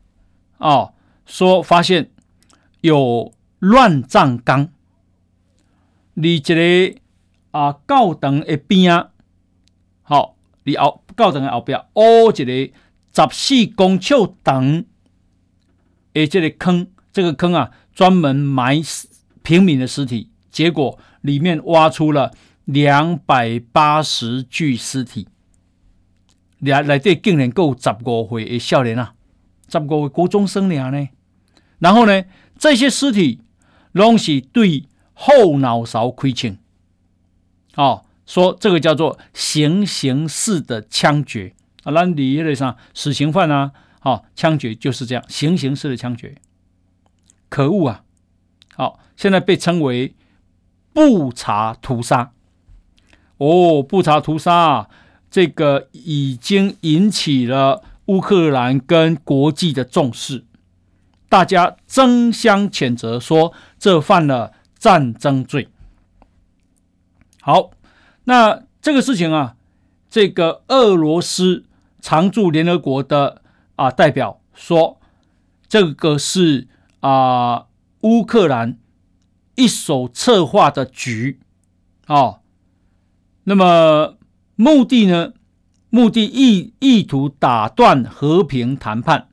[0.58, 0.94] 哦，
[1.26, 2.12] 说发现
[2.82, 4.70] 有乱葬岗，
[6.16, 6.54] 你这
[6.94, 7.00] 个
[7.52, 9.10] 啊高等的边啊，
[10.02, 11.05] 好，你后。
[11.16, 12.04] 教堂的后边，挖
[12.36, 12.74] 一个
[13.14, 14.84] 十四公尺长
[16.14, 18.82] 的这个坑，这个坑啊，专门埋
[19.44, 20.30] 平民的尸体。
[20.52, 22.32] 结果里面挖出了
[22.64, 25.28] 两百八十具尸体，
[26.60, 29.14] 来来这竟然够十五岁的少年啊，
[29.68, 31.10] 十五岁国中生了呢。
[31.80, 32.24] 然后呢，
[32.58, 33.42] 这些尸体
[33.92, 36.56] 拢是对后脑勺开枪，
[37.76, 38.05] 哦。
[38.26, 46.36] 说这个叫做行刑式的枪决啊，那理论上死刑犯啊，好枪决就是这样，行刑式的枪决，
[47.50, 48.04] 可恶啊！
[48.76, 50.16] 好，现在被称为
[50.92, 52.32] 布查屠杀。
[53.38, 54.90] 哦，布查屠杀啊，
[55.30, 60.44] 这个已经引起了乌克兰跟国际的重视，
[61.30, 65.70] 大家争相谴责，说这犯了战争罪。
[67.40, 67.75] 好。
[68.28, 69.56] 那这个事情啊，
[70.10, 71.66] 这个俄罗斯
[72.02, 73.42] 常驻联合国的
[73.76, 75.00] 啊代表说，
[75.68, 76.68] 这个是
[77.02, 77.68] 啊
[78.02, 78.78] 乌克兰
[79.56, 81.40] 一手策划的局
[82.08, 82.40] 啊。
[83.44, 84.18] 那么
[84.56, 85.34] 目的呢？
[85.92, 89.28] 目的意意图打断和平谈判，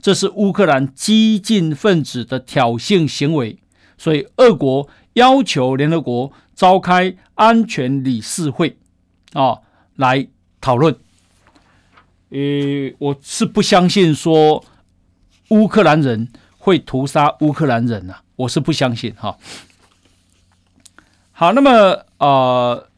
[0.00, 3.60] 这是乌克兰激进分子的挑衅行为，
[3.96, 6.32] 所以俄国要求联合国。
[6.54, 8.78] 召开安全理事会
[9.32, 9.58] 啊，
[9.96, 10.28] 来
[10.60, 10.94] 讨论。
[12.30, 12.38] 呃，
[12.98, 14.64] 我是不相信说
[15.48, 19.36] 乌克兰人会屠杀乌克兰人呐、啊，我是不相信哈。
[21.32, 22.88] 好，那么呃，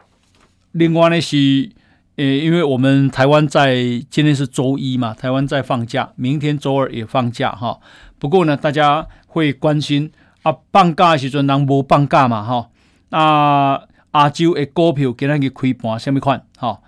[0.73, 1.71] 另外呢是
[2.17, 3.77] 呃，因为我们台湾在
[4.11, 7.81] 今天是周一嘛，台湾在放假，明天周二也放假哈。
[8.19, 12.69] 不过呢，大家会关心啊，放假的时阵人无放假嘛哈。
[13.09, 16.47] 那亚洲的股票今天去开盘，什么款？
[16.57, 16.81] 哈，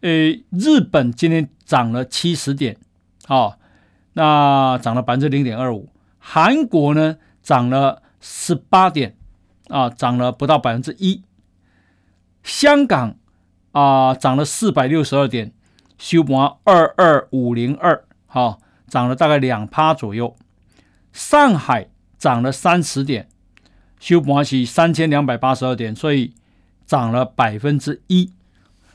[0.00, 2.76] 诶，日本今天涨了七十点，
[3.24, 3.56] 好，
[4.14, 5.88] 那涨了百分之零点二五。
[6.18, 9.16] 韩国呢涨了十八点，
[9.68, 11.22] 啊，涨了不到百分之一。
[12.42, 13.16] 香港
[13.70, 15.52] 啊涨了四百六十二点，
[15.98, 18.58] 收盘二二五零二，好，
[18.88, 20.36] 涨了大概两趴左右。
[21.12, 23.28] 上海涨了三十点。
[24.00, 26.32] 收盘是三千两百八十二点，所以
[26.90, 28.32] 涨了百分之一。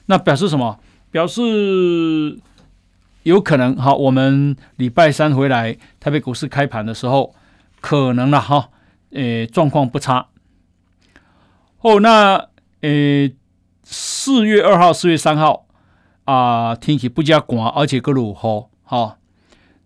[0.07, 0.81] 那表示什么？
[1.11, 2.37] 表示
[3.23, 7.33] 有可能哈，我们礼拜三回来台北股市开盘的时候，
[7.79, 8.69] 可能了哈，
[9.11, 10.27] 诶，状况不差。
[11.79, 12.49] 哦，那
[12.81, 13.33] 诶，
[13.83, 15.65] 四月二号、四月三号
[16.25, 19.17] 啊，天气不加寒，而且个落雨哈。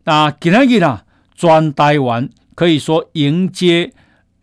[0.05, 3.93] 那今天日啊，全台湾可以说迎接。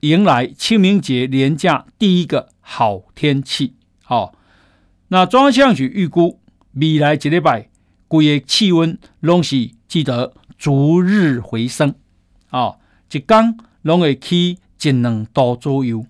[0.00, 4.34] 迎来清明节连假第一个好天气，好，
[5.08, 6.40] 那中央气象局预估
[6.72, 7.68] 未来一礼拜，
[8.08, 11.94] 规个气温拢是记得逐日回升，
[12.50, 12.74] 啊，
[13.12, 16.04] 一天拢会起一两度左右，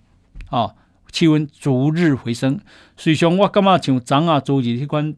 [0.49, 0.73] 啊，
[1.11, 2.59] 气温逐日回升。
[2.97, 5.15] 实际上，我感觉像昨啊、昨日迄款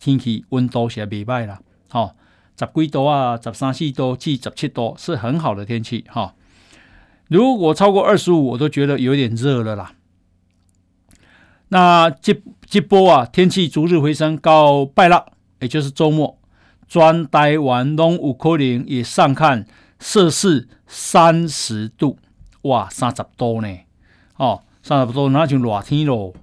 [0.00, 2.16] 天气温度是未歹啦，好，
[2.58, 6.34] 十几度啊，十三四度至十七度是很好的天气，哈。
[7.28, 9.92] 如果超过二十五，我都觉得有点热了啦。
[11.68, 15.24] 那这这波啊，天气逐日回升，到拜六，
[15.60, 16.38] 也就是周末，
[16.88, 19.66] 全台湾拢有可能也上看
[19.98, 22.18] 摄氏三十度，
[22.62, 23.68] 哇，三十度呢，
[24.36, 26.34] 哦，三十度那就热天咯。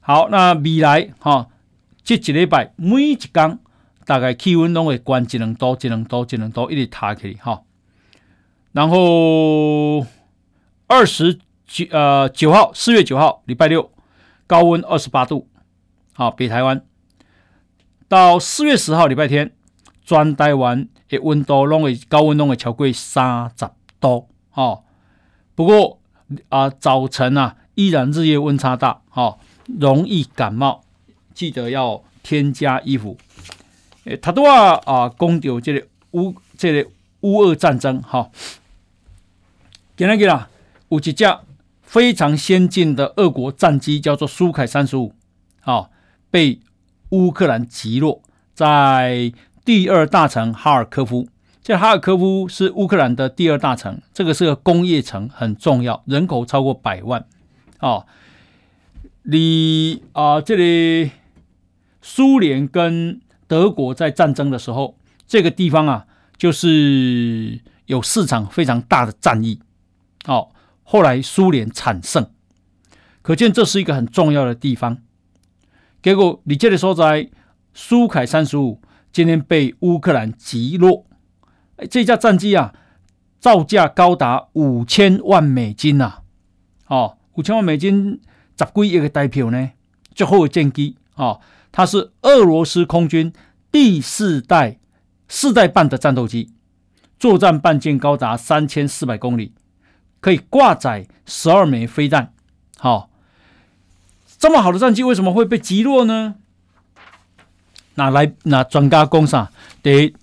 [0.00, 1.46] 好，那未来哈、哦，
[2.02, 3.58] 这一礼拜每一天
[4.04, 7.62] 大概气温都会关一两度，一两度，一两度，一直抬起哈、哦。
[8.72, 10.04] 然后
[10.88, 13.91] 二十九呃九号，四月九号礼拜六，
[14.52, 15.48] 高温二十八度，
[16.12, 16.84] 好、北台湾。
[18.06, 19.50] 到四月十号礼拜天，
[20.04, 23.66] 全台湾的温度拢会高温拢会超过三十
[23.98, 24.84] 度，哦。
[25.54, 25.98] 不过
[26.50, 29.38] 啊，早晨啊依然日夜温差大，哦。
[29.80, 30.82] 容易感冒，
[31.32, 33.16] 记得要添加衣服。
[34.04, 36.90] 诶，他都啊啊，讲到这个乌这个
[37.22, 38.30] 乌俄战争哈。
[39.96, 40.50] 给那个啦，
[40.90, 41.40] 有一架
[41.92, 45.12] 非常先进的俄国战机，叫做苏凯三十五，
[45.60, 45.90] 啊，
[46.30, 46.58] 被
[47.10, 48.22] 乌克兰击落
[48.54, 49.30] 在
[49.62, 51.28] 第二大城哈尔科夫。
[51.62, 57.26] 这哈尔科夫是乌克兰的第二大城，这个是个工业城，很重要，人口超过百万，
[57.80, 58.06] 哦。
[59.24, 61.10] 你啊，这里
[62.00, 66.06] 苏联跟德国在战争的时候，这个地方啊，
[66.38, 69.60] 就是有四场非常大的战役。
[70.24, 70.48] 哦，
[70.82, 72.30] 后来苏联惨胜，
[73.22, 74.98] 可见这是一个很重要的地方。
[76.02, 77.30] 结果你这里所在
[77.72, 78.80] 苏凯三十五
[79.12, 81.06] 今天被乌克兰击落，
[81.76, 82.74] 哎这架战机啊，
[83.38, 86.20] 造价高达五千万美金呐！
[86.86, 88.20] 哦，五千万美金。
[88.54, 89.70] 十几亿个代表呢？
[90.14, 91.40] 最后的战机啊，
[91.72, 93.32] 它是俄罗斯空军
[93.72, 94.78] 第四代
[95.26, 96.52] 四代半的战斗机，
[97.18, 99.52] 作战半径高达三千四百公里，
[100.22, 102.32] 可以挂载十二枚飞弹。
[102.78, 103.10] 好，
[104.38, 106.36] 这么好的战机为什么会被击落呢？
[107.96, 109.50] 那来，那专家讲啥？
[109.82, 110.14] 得，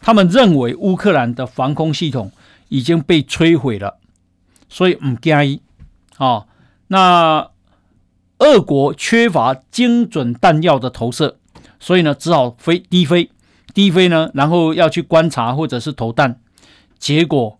[0.00, 2.32] 他们认为乌克兰的防空系统
[2.68, 4.00] 已经被摧毁了，
[4.68, 5.62] 所以唔介意。
[6.16, 6.46] 啊，
[6.88, 7.50] 那。
[8.38, 11.38] 俄国缺乏精准弹药的投射，
[11.78, 13.30] 所以呢，只好飞低飞，
[13.72, 16.40] 低飞呢，然后要去观察或者是投弹，
[16.98, 17.56] 结果，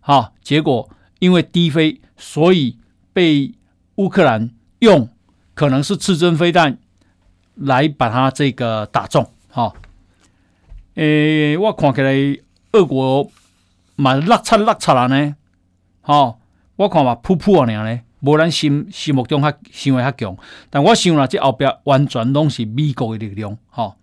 [0.00, 0.88] 哈、啊，结果
[1.22, 2.76] 因为低飞，所以
[3.12, 3.54] 被
[3.94, 5.08] 乌克兰用
[5.54, 6.78] 可能是刺针飞弹
[7.54, 9.72] 来把它这个打中，哈、啊，
[10.96, 12.12] 诶，我看起来
[12.72, 13.30] 俄国
[13.94, 15.36] 蛮落差落差了呢，
[16.00, 16.34] 哈、
[16.74, 18.00] 我看嘛噗噗啊呢。
[18.18, 20.36] 无咱心心目中较想的较强，
[20.70, 23.96] 但我想啦，这后边完全拢是美国的力量，哈、哦，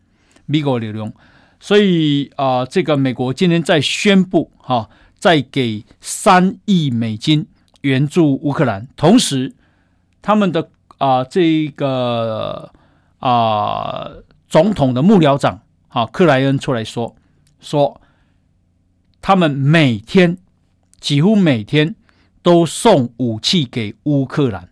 [0.46, 1.12] 美国的力量。
[1.60, 7.46] 所以啊、呃，这个美国今天在宣布，哈、哦，再给三亿美金
[7.82, 9.54] 援助乌克兰，同时
[10.22, 12.72] 他们的啊、呃、这个
[13.20, 14.10] 啊、
[14.48, 17.16] 总统的幕僚长，啊、克莱恩出来说，
[17.60, 18.02] 说
[19.22, 20.38] 他们每天
[21.00, 21.96] 几乎每天。
[22.42, 24.70] 都送武器给乌克兰，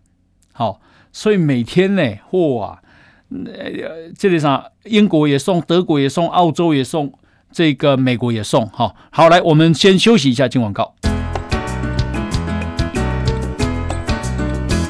[0.54, 0.80] 好，
[1.12, 2.82] 所以每天呢，哇，
[3.30, 7.12] 呃，这里上英国也送，德国也送，澳洲也送，
[7.52, 10.94] 这个美国也送，哈，好，来，我们先休息一下，进广告。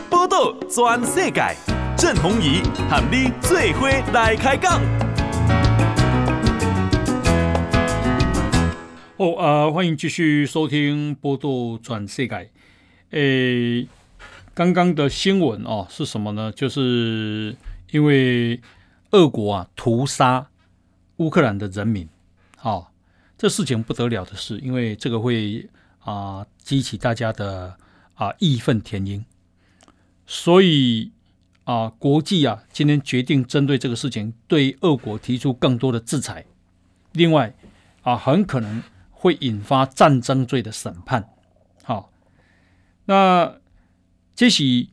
[0.10, 1.56] 波道全世界，
[1.96, 4.82] 郑弘仪喊你最伙来开讲。
[9.18, 12.36] 哦，呃，欢迎继续收听《波道转世界》。
[13.12, 13.88] 诶，
[14.54, 16.52] 刚刚的新闻哦是什么呢？
[16.52, 17.56] 就是
[17.92, 18.60] 因为
[19.12, 20.48] 俄国啊屠杀
[21.18, 22.12] 乌克兰的人民，好、
[22.68, 22.88] 哦，
[23.38, 27.78] 这事情不得了的事，因为这个会啊激起大家的
[28.16, 29.24] 啊义愤填膺，
[30.26, 31.14] 所以
[31.64, 36.46] 啊国际啊今天决定针对这个事情对俄国提出更多的制裁，
[37.14, 37.56] 另外
[38.02, 41.30] 啊很可能会引发战争罪的审判。
[41.84, 42.12] 好
[43.06, 43.60] 那
[44.36, 44.88] 这是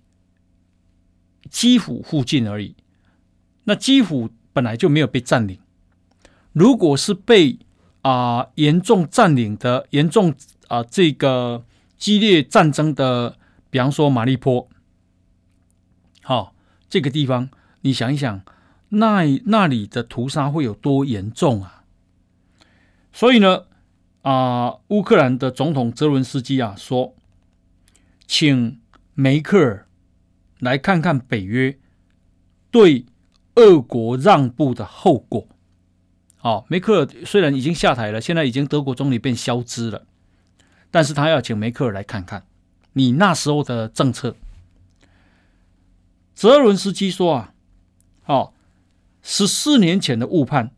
[1.51, 2.77] 基辅附近而已。
[3.65, 5.59] 那基辅本来就没有被占领。
[6.53, 7.59] 如果是被
[8.05, 10.35] 啊、严重占领的、严重
[10.69, 11.65] 啊、这个
[11.97, 13.39] 激烈战争的，
[13.71, 14.69] 比方说马利坡，
[16.23, 16.55] 好、
[16.89, 17.49] 这个地方，
[17.81, 18.43] 你想一想，
[18.91, 21.85] 那那里的屠杀会有多严重啊？
[23.13, 23.65] 所以呢，
[24.23, 27.15] 啊、乌克兰的总统泽伦斯基啊说。
[28.27, 28.81] 请
[29.13, 29.87] 梅克尔
[30.59, 31.79] 来看看北约
[32.71, 33.05] 对
[33.57, 35.47] 俄国让步的后果。
[36.45, 40.05] 哦，梅克尔虽然已经下台了，现在已经德国总理变肖兹了，
[40.91, 42.45] 但是他要请梅克尔来看看
[42.93, 44.37] 你那时候的政策。
[46.35, 47.55] 泽伦斯基说啊，
[48.25, 48.53] 好，
[49.23, 50.71] 十四年前的误判，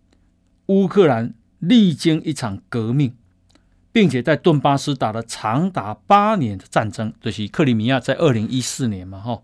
[0.67, 3.17] 乌克兰历经一场革命，
[3.91, 9.43] 并且在顿巴斯打了长达八年的战争，就是克里米亚在二零一四年嘛，哈。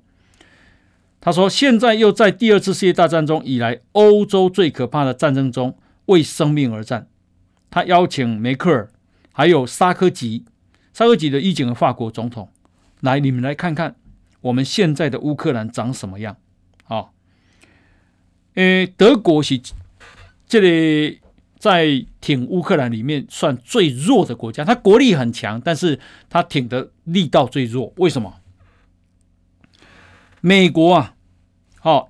[1.21, 5.77] 他说，现在又在第二次世界大战中以来欧洲最可怕的战争中
[6.07, 7.09] 为生命而战。
[7.71, 8.91] 他邀请梅克尔，
[9.33, 10.45] 还有沙科吉，
[10.93, 12.51] 沙科吉的以前的法国总统，
[13.01, 13.97] 来，你们来看看
[14.43, 16.37] 我们现在的乌克兰长什么样。
[16.85, 17.11] 啊，
[18.55, 19.61] 诶，德国是
[20.47, 21.21] 这里。
[21.63, 27.93] 在挺乌克兰里面算最弱的国家，它国力很强，但是它挺的力道最弱。
[27.99, 28.41] 为什么？
[30.41, 31.15] 美国啊，
[31.79, 32.09] 好、哦，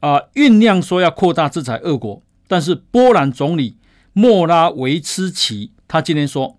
[0.00, 3.76] 啊、酝酿说要扩大制裁俄国，但是波兰总理
[4.12, 6.58] 莫拉维茨奇他今天说，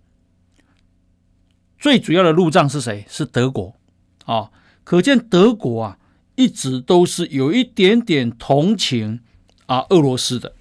[1.77, 3.05] 最主要的路障是谁？
[3.09, 3.75] 是德国
[4.23, 4.51] 啊、
[4.85, 5.97] 可见德国啊
[6.35, 9.19] 一直都是有一点点同情
[9.65, 10.53] 啊俄罗斯的。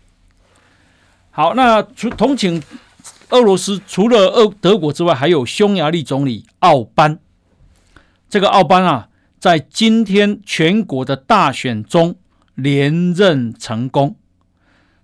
[1.31, 2.61] 好，那除同情
[3.28, 7.20] 俄罗斯，除了俄德国之外，还有匈牙利总理奥班。
[8.28, 12.16] 这个奥班啊，在今天全国的大选中
[12.57, 14.16] 连任成功，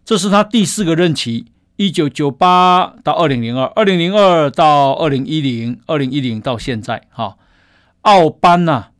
[0.06, 7.02] 这是他第四个任期，一九九八到二零零二，二零零二到二零一零，二零一零到现在。
[7.10, 7.36] 哈，
[8.02, 8.90] 奥班呐、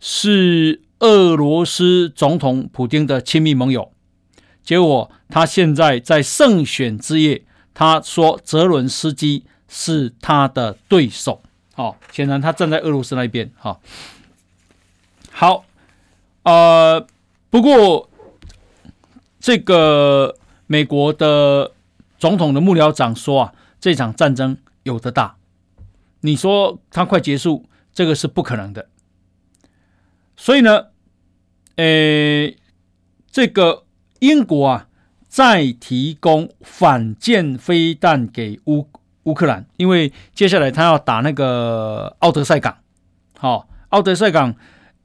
[0.00, 3.92] 是俄罗斯总统普丁的亲密盟友。
[4.64, 11.40] 结果他现在在胜选之夜，他说泽伦斯基是他的对手。
[11.74, 13.48] 好，显然他站在俄罗斯那边。
[13.56, 13.78] 哈，
[15.30, 15.64] 好，
[16.42, 17.06] 呃，
[17.48, 18.10] 不过
[19.44, 21.72] 这个美国的
[22.16, 25.36] 总统的幕僚长说啊，这场战争有的打。
[26.22, 28.88] 你说它快结束，这个是不可能的。
[30.34, 30.86] 所以呢，
[31.76, 32.54] 呃，
[33.30, 33.84] 这个。
[34.20, 34.88] 英国啊，
[35.28, 38.88] 再提供反舰飞弹给乌
[39.24, 42.78] 乌克兰，因为接下来他要打那个奥德赛港。
[43.36, 44.54] 好，奥德赛港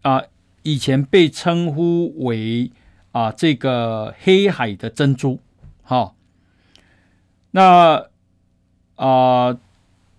[0.04, 0.24] 啊，
[0.64, 2.72] 以前被称呼为
[3.12, 5.39] 啊这个黑海的珍珠。
[5.84, 6.16] 好，
[7.51, 8.07] 那
[8.95, 9.57] 啊，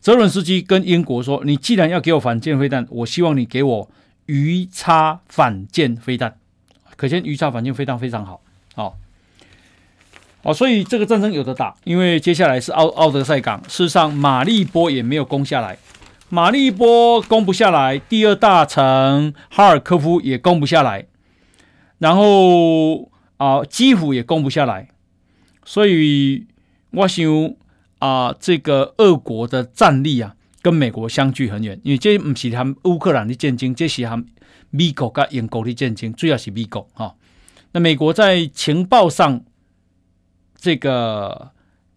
[0.00, 3.90] 泽伦斯基跟英国说：“你既然要给我反舰飞弹，我希望你给我
[4.26, 6.36] 鱼叉反舰飞弹。”
[6.96, 8.40] 可见鱼叉反舰飞弹非常好。
[8.74, 8.96] 好，
[10.42, 13.62] 哦，所以这个战争有的打，因为接下来是奥奥德赛港。
[13.68, 15.78] 事实上，马利波也没有攻下来，
[16.28, 21.06] 马利波攻不下来，第二大城哈尔科夫也攻不下来，
[22.00, 24.88] 然后啊，基辅也攻不下来。
[25.64, 26.46] 所以
[26.90, 27.24] 我想
[28.00, 34.26] 啊，这个俄国的战力啊，跟美国相距很远，因为这不是他们乌克兰的战争，这是他们
[34.70, 37.14] 美国跟英国的战争，主要是美国哈。
[37.72, 39.44] 那美国在情报上，
[40.56, 41.50] 这个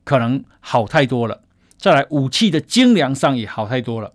[0.03, 1.41] 可能好太多了。
[1.77, 4.13] 再来，武器的精良上也好太多了。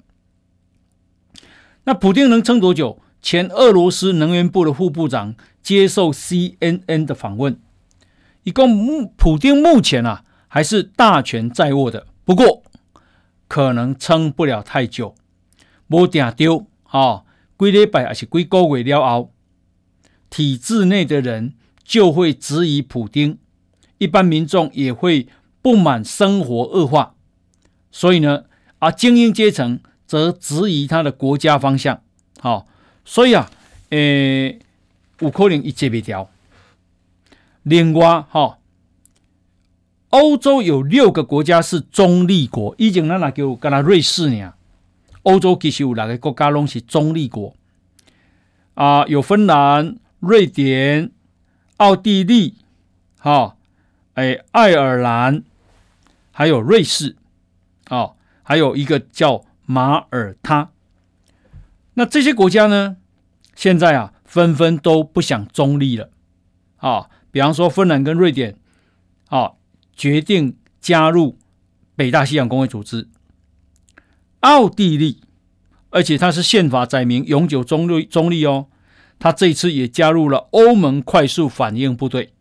[1.84, 3.00] 那普丁能撑多久？
[3.20, 7.60] 前俄罗斯能源部的副部长接受 CNN 的访问，
[8.44, 12.62] 一共目普丁目前啊还是大权在握的，不过
[13.46, 15.14] 可能撑不了太久。
[15.86, 17.24] 没定丢啊，
[17.56, 19.32] 几礼拜还是几个月了后。
[20.30, 23.38] 体制内的人就会质疑普丁，
[23.96, 25.26] 一般民众也会
[25.62, 27.14] 不满生活恶化，
[27.90, 28.44] 所以呢，
[28.78, 32.02] 啊，精英阶层则质疑他的国家方向。
[32.38, 32.66] 好，
[33.06, 33.50] 所以啊，
[33.88, 34.58] 诶，
[35.20, 36.28] 有可能一接不掉。
[37.62, 38.58] 另外，哈，
[40.10, 44.54] 欧洲有六个国家是中立国，以前咱那叫跟他瑞士呢。
[45.22, 47.54] 欧洲其实有六个国家拢是中立国，
[48.74, 49.96] 啊，有芬兰。
[50.20, 51.12] 瑞典、
[51.76, 52.56] 奥地利、
[53.20, 53.56] 哈、哦，
[54.14, 55.44] 哎，爱尔兰，
[56.32, 57.14] 还有瑞士，
[57.88, 60.70] 哦，还有一个叫马耳他。
[61.94, 62.96] 那这些国家呢，
[63.54, 66.10] 现在啊，纷纷都不想中立了，
[66.76, 68.56] 啊、比方说芬兰跟瑞典，
[69.28, 69.52] 啊、
[69.96, 71.38] 决定加入
[71.96, 73.08] 北大西洋公约组织。
[74.40, 75.22] 奥地利，
[75.90, 78.66] 而且它是宪法载明永久中立中立哦。
[79.18, 82.34] 他这一次也加入了欧盟快速反应部队。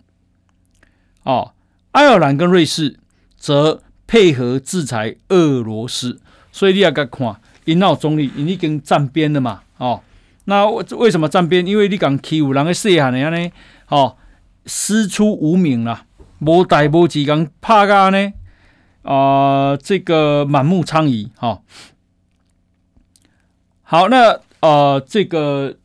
[1.23, 1.53] 哦，
[1.91, 2.99] 爱尔兰跟瑞士
[3.35, 6.21] 则配合制裁俄罗斯，
[6.51, 9.63] 所以你要该看，因闹中立，你已经站边了嘛？
[9.77, 10.03] 哦，
[10.49, 11.65] 那为什么站边？
[11.67, 13.51] 因为你讲欺负人的细汉的呢？
[13.89, 14.17] 哦，
[14.65, 16.05] 师出无名了，
[16.39, 18.33] 无代无志讲怕噶呢？
[19.03, 21.29] 啊、这个满目疮痍。
[21.35, 21.61] 哈、哦，
[23.83, 25.77] 好，那呃，这个。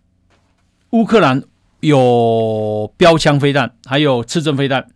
[0.92, 1.42] 乌克兰
[1.80, 4.88] 有标枪飞弹，还有刺针飞弹。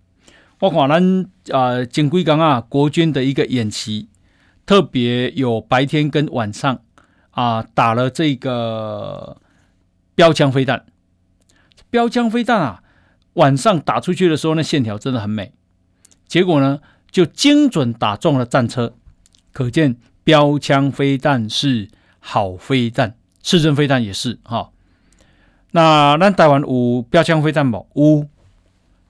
[0.60, 4.10] 我看咱啊，前几天啊，国军的一个演习
[4.66, 6.78] 特别有白天跟晚上
[7.30, 9.38] 啊打了这个
[10.16, 10.86] 标枪飞弹，
[11.90, 12.82] 标枪飞弹啊，
[13.34, 15.52] 晚上打出去的时候，那线条真的很美。
[16.26, 16.80] 结果呢，
[17.12, 18.94] 就精准打中了战车，
[19.52, 21.88] 可见标枪飞弹是
[22.18, 24.70] 好飞弹，刺针飞弹也是哈、哦。
[25.72, 27.86] 那咱台湾有标枪飞弹不？
[27.94, 28.26] 有，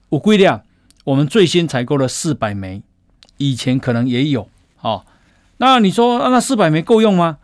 [0.09, 0.61] 有几辆？
[1.05, 2.83] 我们最新采购了四百枚，
[3.37, 4.49] 以前可能也有。
[4.81, 5.05] 哦，
[5.55, 7.37] 那你说那四百枚够用吗？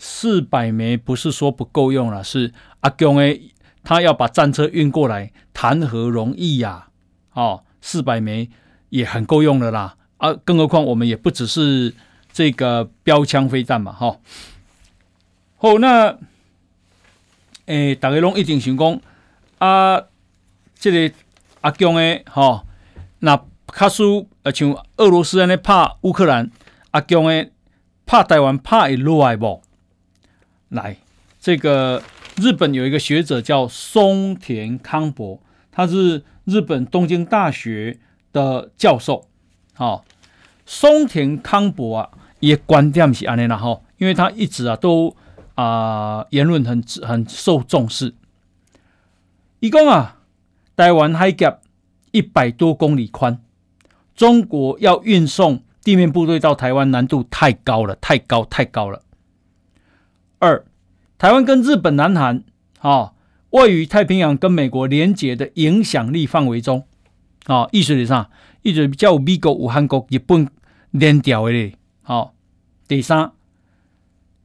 [0.00, 3.52] 四百枚不是说不够用了，是阿公诶，
[3.84, 6.88] 他要把战车运过来，谈何容易呀？
[7.34, 8.48] 哦，四百枚。
[8.90, 11.94] 也很够用的啦，啊，更何况我们也不只是
[12.32, 14.16] 这个标枪飞弹嘛，哈。
[15.58, 16.18] 好，那，
[17.66, 19.00] 诶，大家拢一定想讲
[19.58, 20.02] 啊，
[20.74, 21.14] 这个
[21.60, 22.64] 阿强诶，哈，
[23.20, 26.50] 那卡苏呃，像俄罗斯安尼拍乌克兰，
[26.90, 27.52] 阿强诶
[28.04, 29.62] 拍台湾拍会落来不？
[30.70, 30.96] 来，
[31.38, 32.02] 这个
[32.36, 35.38] 日本有一个学者叫松田康博，
[35.70, 38.00] 他是日本东京大学。
[38.32, 39.26] 的教授，
[39.74, 40.04] 好、哦，
[40.64, 45.16] 松田康博啊，也观点是安尼啦哈，因为他一直啊都
[45.56, 48.14] 啊、言论很很受重视。
[49.58, 50.18] 一共啊，
[50.76, 51.58] 台湾海峡
[52.12, 53.42] 一百多公里宽，
[54.14, 59.02] 中国要运送地面部队到台湾难度太高了，太高太高了。
[60.40, 60.64] 二，
[61.18, 62.42] 台湾跟日本、南韩
[62.80, 63.12] 啊，
[63.50, 66.86] 位于太平洋跟美国连结的影响力范围中。
[67.44, 68.30] 啊，意思是啥？
[68.62, 70.48] 意思比较有美国、武汉国、日本
[70.92, 71.72] 连调的。
[72.00, 72.34] 好，
[72.88, 73.32] 第三，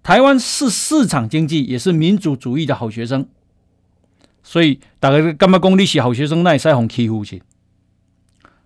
[0.04, 3.28] 台湾是市场经济，也是民主主义的好学生。
[4.44, 7.42] 所以大家干嘛讲你是好学生，那也是很欺负去。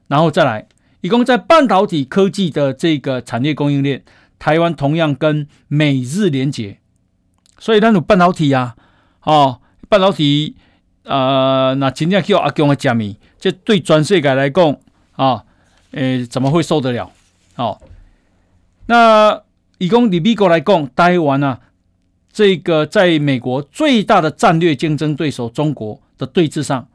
[0.07, 0.67] 然后再来，
[1.01, 4.03] 一共在半导体科技的这个产业供应链，
[4.39, 6.78] 台湾同样跟美日连结。
[7.59, 8.75] 所以那种半导体呀、
[9.19, 10.55] 啊，哦，半导体。
[11.03, 14.77] 呃，那真正叫阿强的加密，这对全世界来讲
[15.13, 15.43] 啊，
[15.91, 17.11] 诶，怎么会受得了？
[17.55, 17.81] 哦，
[18.85, 19.41] 那
[19.79, 21.59] 以讲以美国来讲，台湾啊，
[22.31, 26.87] 这个在美国最大的战略竞争对手中国的对峙上，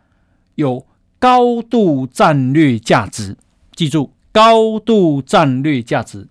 [0.54, 0.86] 有
[1.18, 3.36] 高度战略价值。
[3.74, 6.28] 记住，高度战略价值，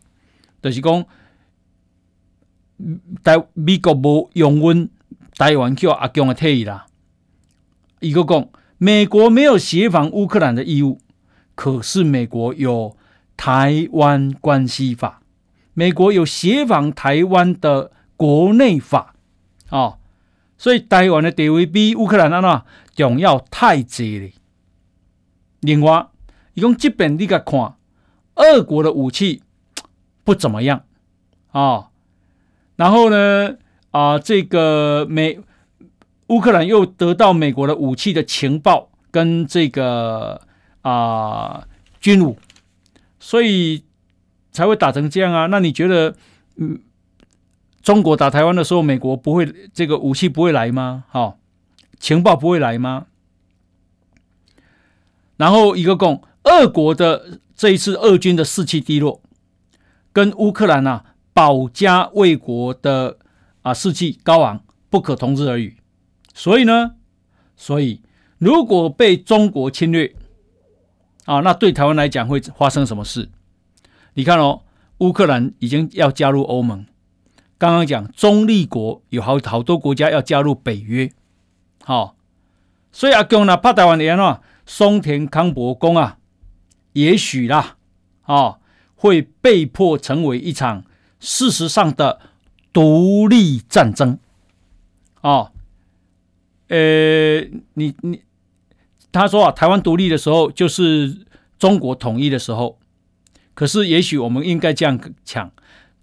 [0.62, 1.04] 就是讲，
[3.24, 4.90] 台美国无用阮
[5.38, 6.86] 台湾叫阿强的体啦。
[8.00, 11.00] 伊个讲，美国没有协防乌克兰的义务，
[11.56, 12.98] 可是美国有
[13.38, 15.22] 台湾关系法，
[15.74, 19.16] 美国有协防台湾的国内法，
[19.70, 20.00] 哦，
[20.58, 22.66] 所以台湾的地位比乌克兰那
[22.96, 24.30] 重要太多了。
[25.62, 26.08] 另外，
[26.54, 27.76] 伊讲即边你个看，
[28.36, 29.42] 俄国的武器
[30.26, 30.84] 不怎么样、
[31.52, 31.88] 哦，
[32.76, 33.56] 然后呢，
[33.92, 35.40] 啊、这个美。
[36.28, 40.42] 乌克兰又得到美国的武器的情报跟这个
[40.82, 41.68] 啊、
[42.00, 42.38] 军武，
[43.20, 43.84] 所以
[44.50, 45.48] 才会打成这样啊。
[45.48, 46.16] 那你觉得，
[46.56, 46.80] 嗯，
[47.84, 51.04] 中国打台湾的时候，美国不会这个武器不会来吗？
[51.10, 51.38] 好、
[52.00, 53.06] 情报不会来吗？
[55.38, 59.22] 然后一个共，俄国的这一次俄军的士气低落，
[60.14, 63.18] 跟乌克兰啊保家卫国的
[63.62, 65.78] 啊士气高昂不可同日而语。
[66.34, 66.96] 所以呢，
[67.56, 68.02] 所以
[68.38, 70.16] 如果被中国侵略
[71.26, 73.30] 啊，那对台湾来讲会发生什么事？
[74.16, 74.62] 你看哦，
[74.98, 76.86] 乌克兰已经要加入欧盟，
[77.58, 81.12] 刚刚讲中立国有好好多国家要加入北约，
[81.84, 82.16] 好、哦，
[82.92, 86.18] 所以阿公呢怕台湾人啊，松田康博公啊，
[86.94, 87.78] 也许啦，
[88.24, 88.60] 啊、哦，
[88.96, 90.84] 会被迫成为一场
[91.24, 92.20] 事实上的
[92.74, 94.20] 独立战争，
[95.22, 95.52] 哦。
[96.68, 97.42] 呃，
[97.76, 98.22] 你你，
[99.12, 101.26] 他说啊，台湾独立的时候就是
[101.60, 102.78] 中国统一的时候，
[103.54, 105.52] 可是也许我们应该这样讲，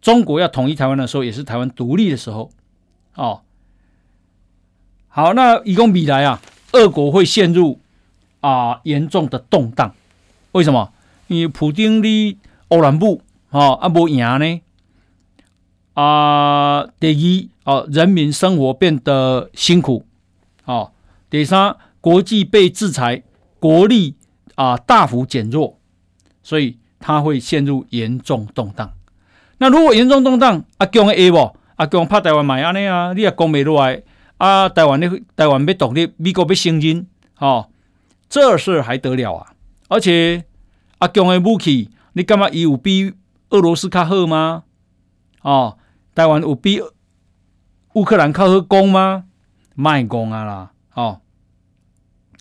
[0.00, 2.50] 中国要统一台湾的时候，也是台湾独立的时候。
[3.16, 3.42] 哦，
[5.08, 6.40] 好，那以后未来啊，
[6.72, 7.80] 俄国会陷入
[8.40, 9.94] 啊严重的动荡，
[10.52, 10.92] 为什么？
[11.26, 14.60] 因为普丁的欧兰布啊啊不赢呢？
[16.00, 20.06] 啊，第一啊，人民生活变得辛苦。
[20.64, 20.92] 哦，
[21.28, 23.22] 第三，国际被制裁，
[23.58, 24.14] 国力
[24.54, 25.78] 啊大幅减弱，
[26.42, 28.94] 所以它会陷入严重动荡。
[29.58, 31.54] 那如果严重动荡，阿强的 A 不？
[31.76, 33.12] 阿强怕台湾买安尼啊？
[33.12, 34.02] 你也讲不落来
[34.38, 34.70] 啊？
[34.70, 37.06] 台湾的台湾要独立，美国要承认，
[37.38, 37.68] 哦，
[38.30, 39.52] 这事还得了啊？
[39.88, 40.44] 而且
[40.96, 43.12] 阿强的武器，你干嘛有比
[43.50, 44.62] 俄罗斯卡好吗？
[45.42, 45.76] 哦，
[46.14, 46.80] 台湾有比
[47.94, 49.24] 乌克兰靠好攻吗？
[49.74, 50.72] 卖攻啊啦！
[50.94, 51.20] 哦，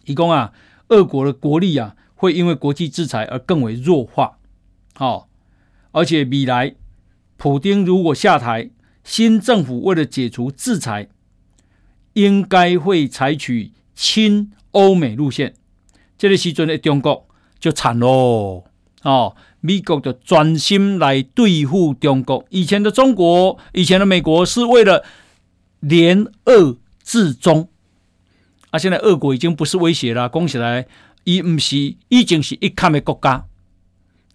[0.05, 0.51] 一共啊，
[0.89, 4.39] 俄国的国力啊，会因为国际制裁而更为弱化。
[4.97, 5.27] 哦，
[5.91, 6.75] 而且未来
[7.37, 8.71] 普丁如果下台，
[9.03, 11.07] 新政府为了解除制裁，
[12.13, 15.55] 应该会采取亲欧美路线。
[16.17, 17.27] 这个时阵的中国
[17.59, 18.65] 就惨喽！
[19.03, 22.45] 哦，美国就专心来对付中国。
[22.49, 25.05] 以前的中国，以前的美国是为了
[25.79, 27.69] 联俄制中，
[28.71, 30.27] 啊，现在俄国已经不是威胁了。
[30.27, 30.85] 讲起来，
[31.23, 33.45] 伊唔是已经是一抗的国家，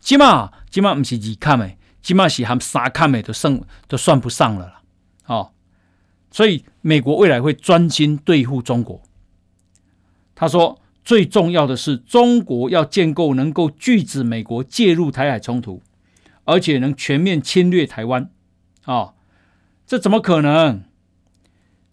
[0.01, 1.71] 起码起码唔是二抗的，
[2.03, 4.81] 起码是含三抗的都算都算不上了啦。
[5.27, 5.51] 哦，
[6.31, 9.03] 所以美国未来会专心对付中国。
[10.35, 10.79] 他说。
[11.05, 15.83] 最重要的是，中国要建构能够拒止美国介入台海冲突，
[16.45, 18.31] 而且能全面侵略台湾，
[18.85, 19.13] 啊、
[19.87, 20.83] 这怎么可能？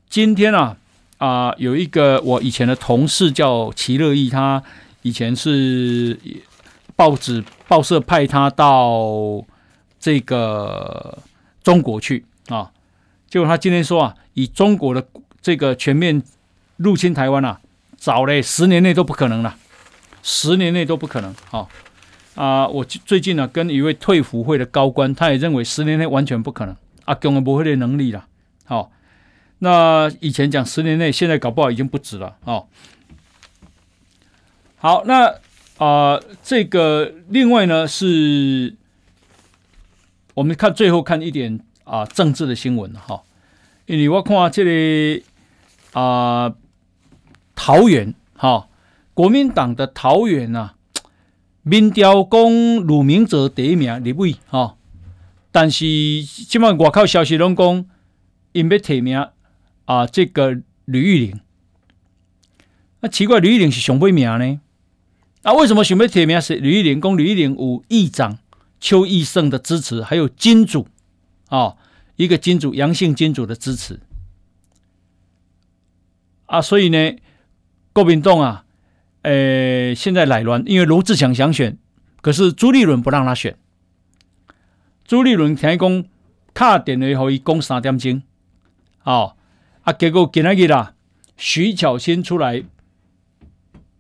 [0.10, 0.78] 今天啊
[1.18, 4.64] 啊、有一个我以前的同事叫齐乐意，他
[5.02, 6.18] 以前是
[6.96, 9.44] 报纸报社派他到
[10.00, 11.18] 这个
[11.62, 12.72] 中国去啊、哦，
[13.28, 15.06] 结果他今天说啊，以中国的
[15.42, 16.24] 这个全面
[16.78, 17.60] 入侵台湾啊。
[18.02, 19.56] 早嘞，十年内都不可能了，
[20.24, 21.36] 十年内都不可能。
[21.48, 21.70] 好、
[22.34, 26.76] 啊，我最近呢、跟一位退辅会的高官，他也认为十年内完全不可能。
[27.06, 28.26] 啊，根本不会的能力了。
[28.66, 28.90] 好、哦，
[29.60, 32.38] 那以前讲十年内，现在搞不好已经不止了。
[32.46, 32.66] 哦，
[34.78, 35.36] 好，那
[35.78, 38.74] 啊、这个另外呢是，
[40.34, 43.22] 我们看最后看一点啊、政治的新闻哈、哦，
[43.86, 45.24] 因为我看这里
[45.94, 46.52] 啊。
[47.56, 48.70] 桃园，哈、
[49.14, 50.76] 国民党的桃园啊，
[51.62, 52.42] 民调讲
[52.88, 54.78] 吕明哲第一名立委，哈、
[55.52, 55.86] 但是
[56.24, 57.86] 今晚外口消息拢讲，
[58.54, 59.28] 因要提名
[59.86, 61.40] 啊，这个吕玉玲，
[63.02, 64.60] 那奇怪，吕玉玲是上尾名呢？
[65.44, 67.00] 那、啊、为什么想要提名是吕玉玲？
[67.00, 68.40] 讲吕玉玲有议长
[68.80, 70.88] 邱毅胜的支持，还有金主
[71.50, 71.76] 啊、
[72.16, 74.00] 一个金主杨姓金主的支持
[76.48, 77.16] 啊，所以呢。
[77.94, 78.64] 国民党啊，
[79.24, 81.78] 诶、现在来乱，因为罗志强想选，
[82.22, 83.58] 可是朱立伦不让他选。
[85.04, 86.06] 朱立伦听讲，
[86.54, 88.22] 卡电话给伊讲三点钟，
[89.04, 89.36] 哦，
[89.82, 90.94] 啊，结果今仔日啦，
[91.36, 92.64] 徐巧芯出来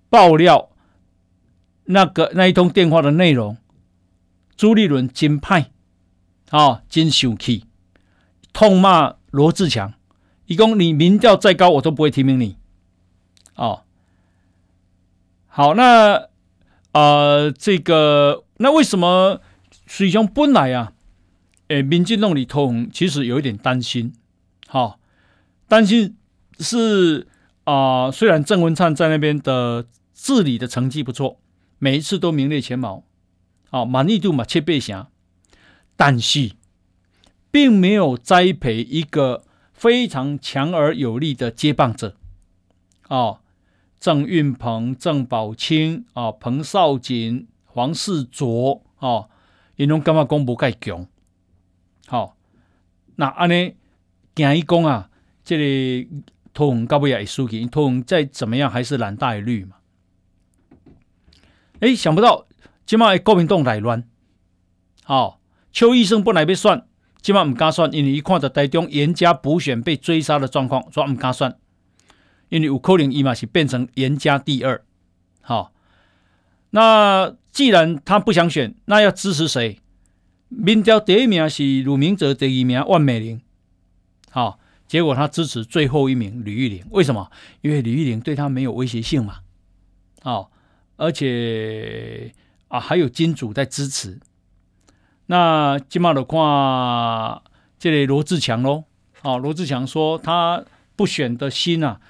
[0.09, 0.69] 爆料
[1.85, 3.57] 那个那一通电话的内容，
[4.55, 5.65] 朱立伦真歹，
[6.51, 7.65] 哦，真生气，
[8.53, 9.93] 痛骂罗志强，
[10.45, 12.55] 伊讲你民调再高，我都不会提名你。
[13.55, 13.83] 哦，
[15.47, 16.29] 好，那
[16.93, 19.41] 呃，这个那为什么
[19.85, 20.93] 水兄本来啊，
[21.67, 24.13] 诶，民进党里头其实有一点担心，
[24.67, 24.99] 好、哦，
[25.67, 26.17] 担心
[26.59, 27.27] 是
[27.65, 31.39] 啊、虽然郑文灿在那边的治理的成绩不错，
[31.77, 33.03] 每一次都名列前茅，
[33.69, 35.11] 啊、哦，满意度嘛七倍强，
[35.95, 36.53] 但是
[37.51, 39.43] 并没有栽培一个
[39.73, 42.15] 非常强而有力的接棒者，
[43.09, 43.40] 哦。
[44.01, 49.29] 郑运鹏、郑宝清啊、彭少锦、黄世卓啊，
[49.75, 51.05] 因拢感觉讲无介强。
[52.07, 52.35] 好，
[53.17, 53.75] 那安尼
[54.33, 55.11] 讲一讲啊，
[55.43, 56.09] 这个
[56.51, 59.75] 托鸿到尾也会输去，托鸿再怎么样还是蓝大于绿嘛。
[61.81, 62.47] 诶，想不到
[62.87, 64.03] 今麦国民党内乱，
[65.03, 65.39] 好，
[65.71, 66.83] 邱医生本来要选，
[67.21, 71.55] 今麦唔敢选，因为一看到台中严加补选被追杀的状况，所以唔敢选。
[72.51, 74.83] 因为有可能伊嘛是变成严家第二，
[75.39, 75.71] 好，
[76.71, 79.79] 那既然他不想选，那要支持谁？
[80.49, 83.41] 民调第一名是鲁明哲，第二名万美玲，
[84.29, 87.31] 好，结果他支持最后一名吕玉玲，为什么？
[87.61, 89.37] 因为吕玉玲对他没有威胁性嘛，
[90.21, 90.51] 好，
[90.97, 92.33] 而且
[92.67, 94.19] 啊还有金主在支持，
[95.27, 97.41] 那今嘛的话，
[97.79, 98.83] 这里罗志强喽，
[99.21, 100.65] 好，罗志强说他
[100.97, 102.01] 不选的心啊。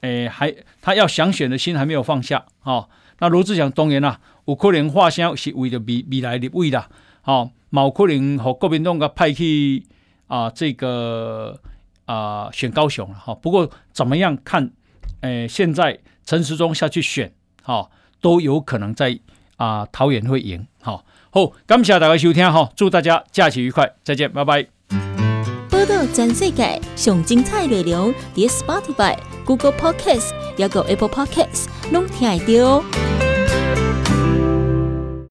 [0.00, 2.88] 诶，还他要想选的心还没有放下，哦，
[3.18, 6.88] 那罗志祥当然啦，有可能话声是为了未未来立委啦，
[7.24, 9.84] 哦，冇可能和国民党个派去
[10.26, 11.60] 啊，这个
[12.04, 13.34] 啊选高雄了哈。
[13.34, 14.70] 不过怎么样看？
[15.22, 17.32] 诶，现在陈时中下去选，
[17.62, 17.88] 哈，
[18.20, 19.18] 都有可能在
[19.56, 24.75] 啊桃园会赢，好，好，感谢大家收听哈，祝大家假期愉快，再见，拜拜。
[25.86, 29.16] 报道全世界上精彩内容，伫 Spotify。
[29.44, 33.25] Google Podcast，还有 Apple Podcast，拢听得到。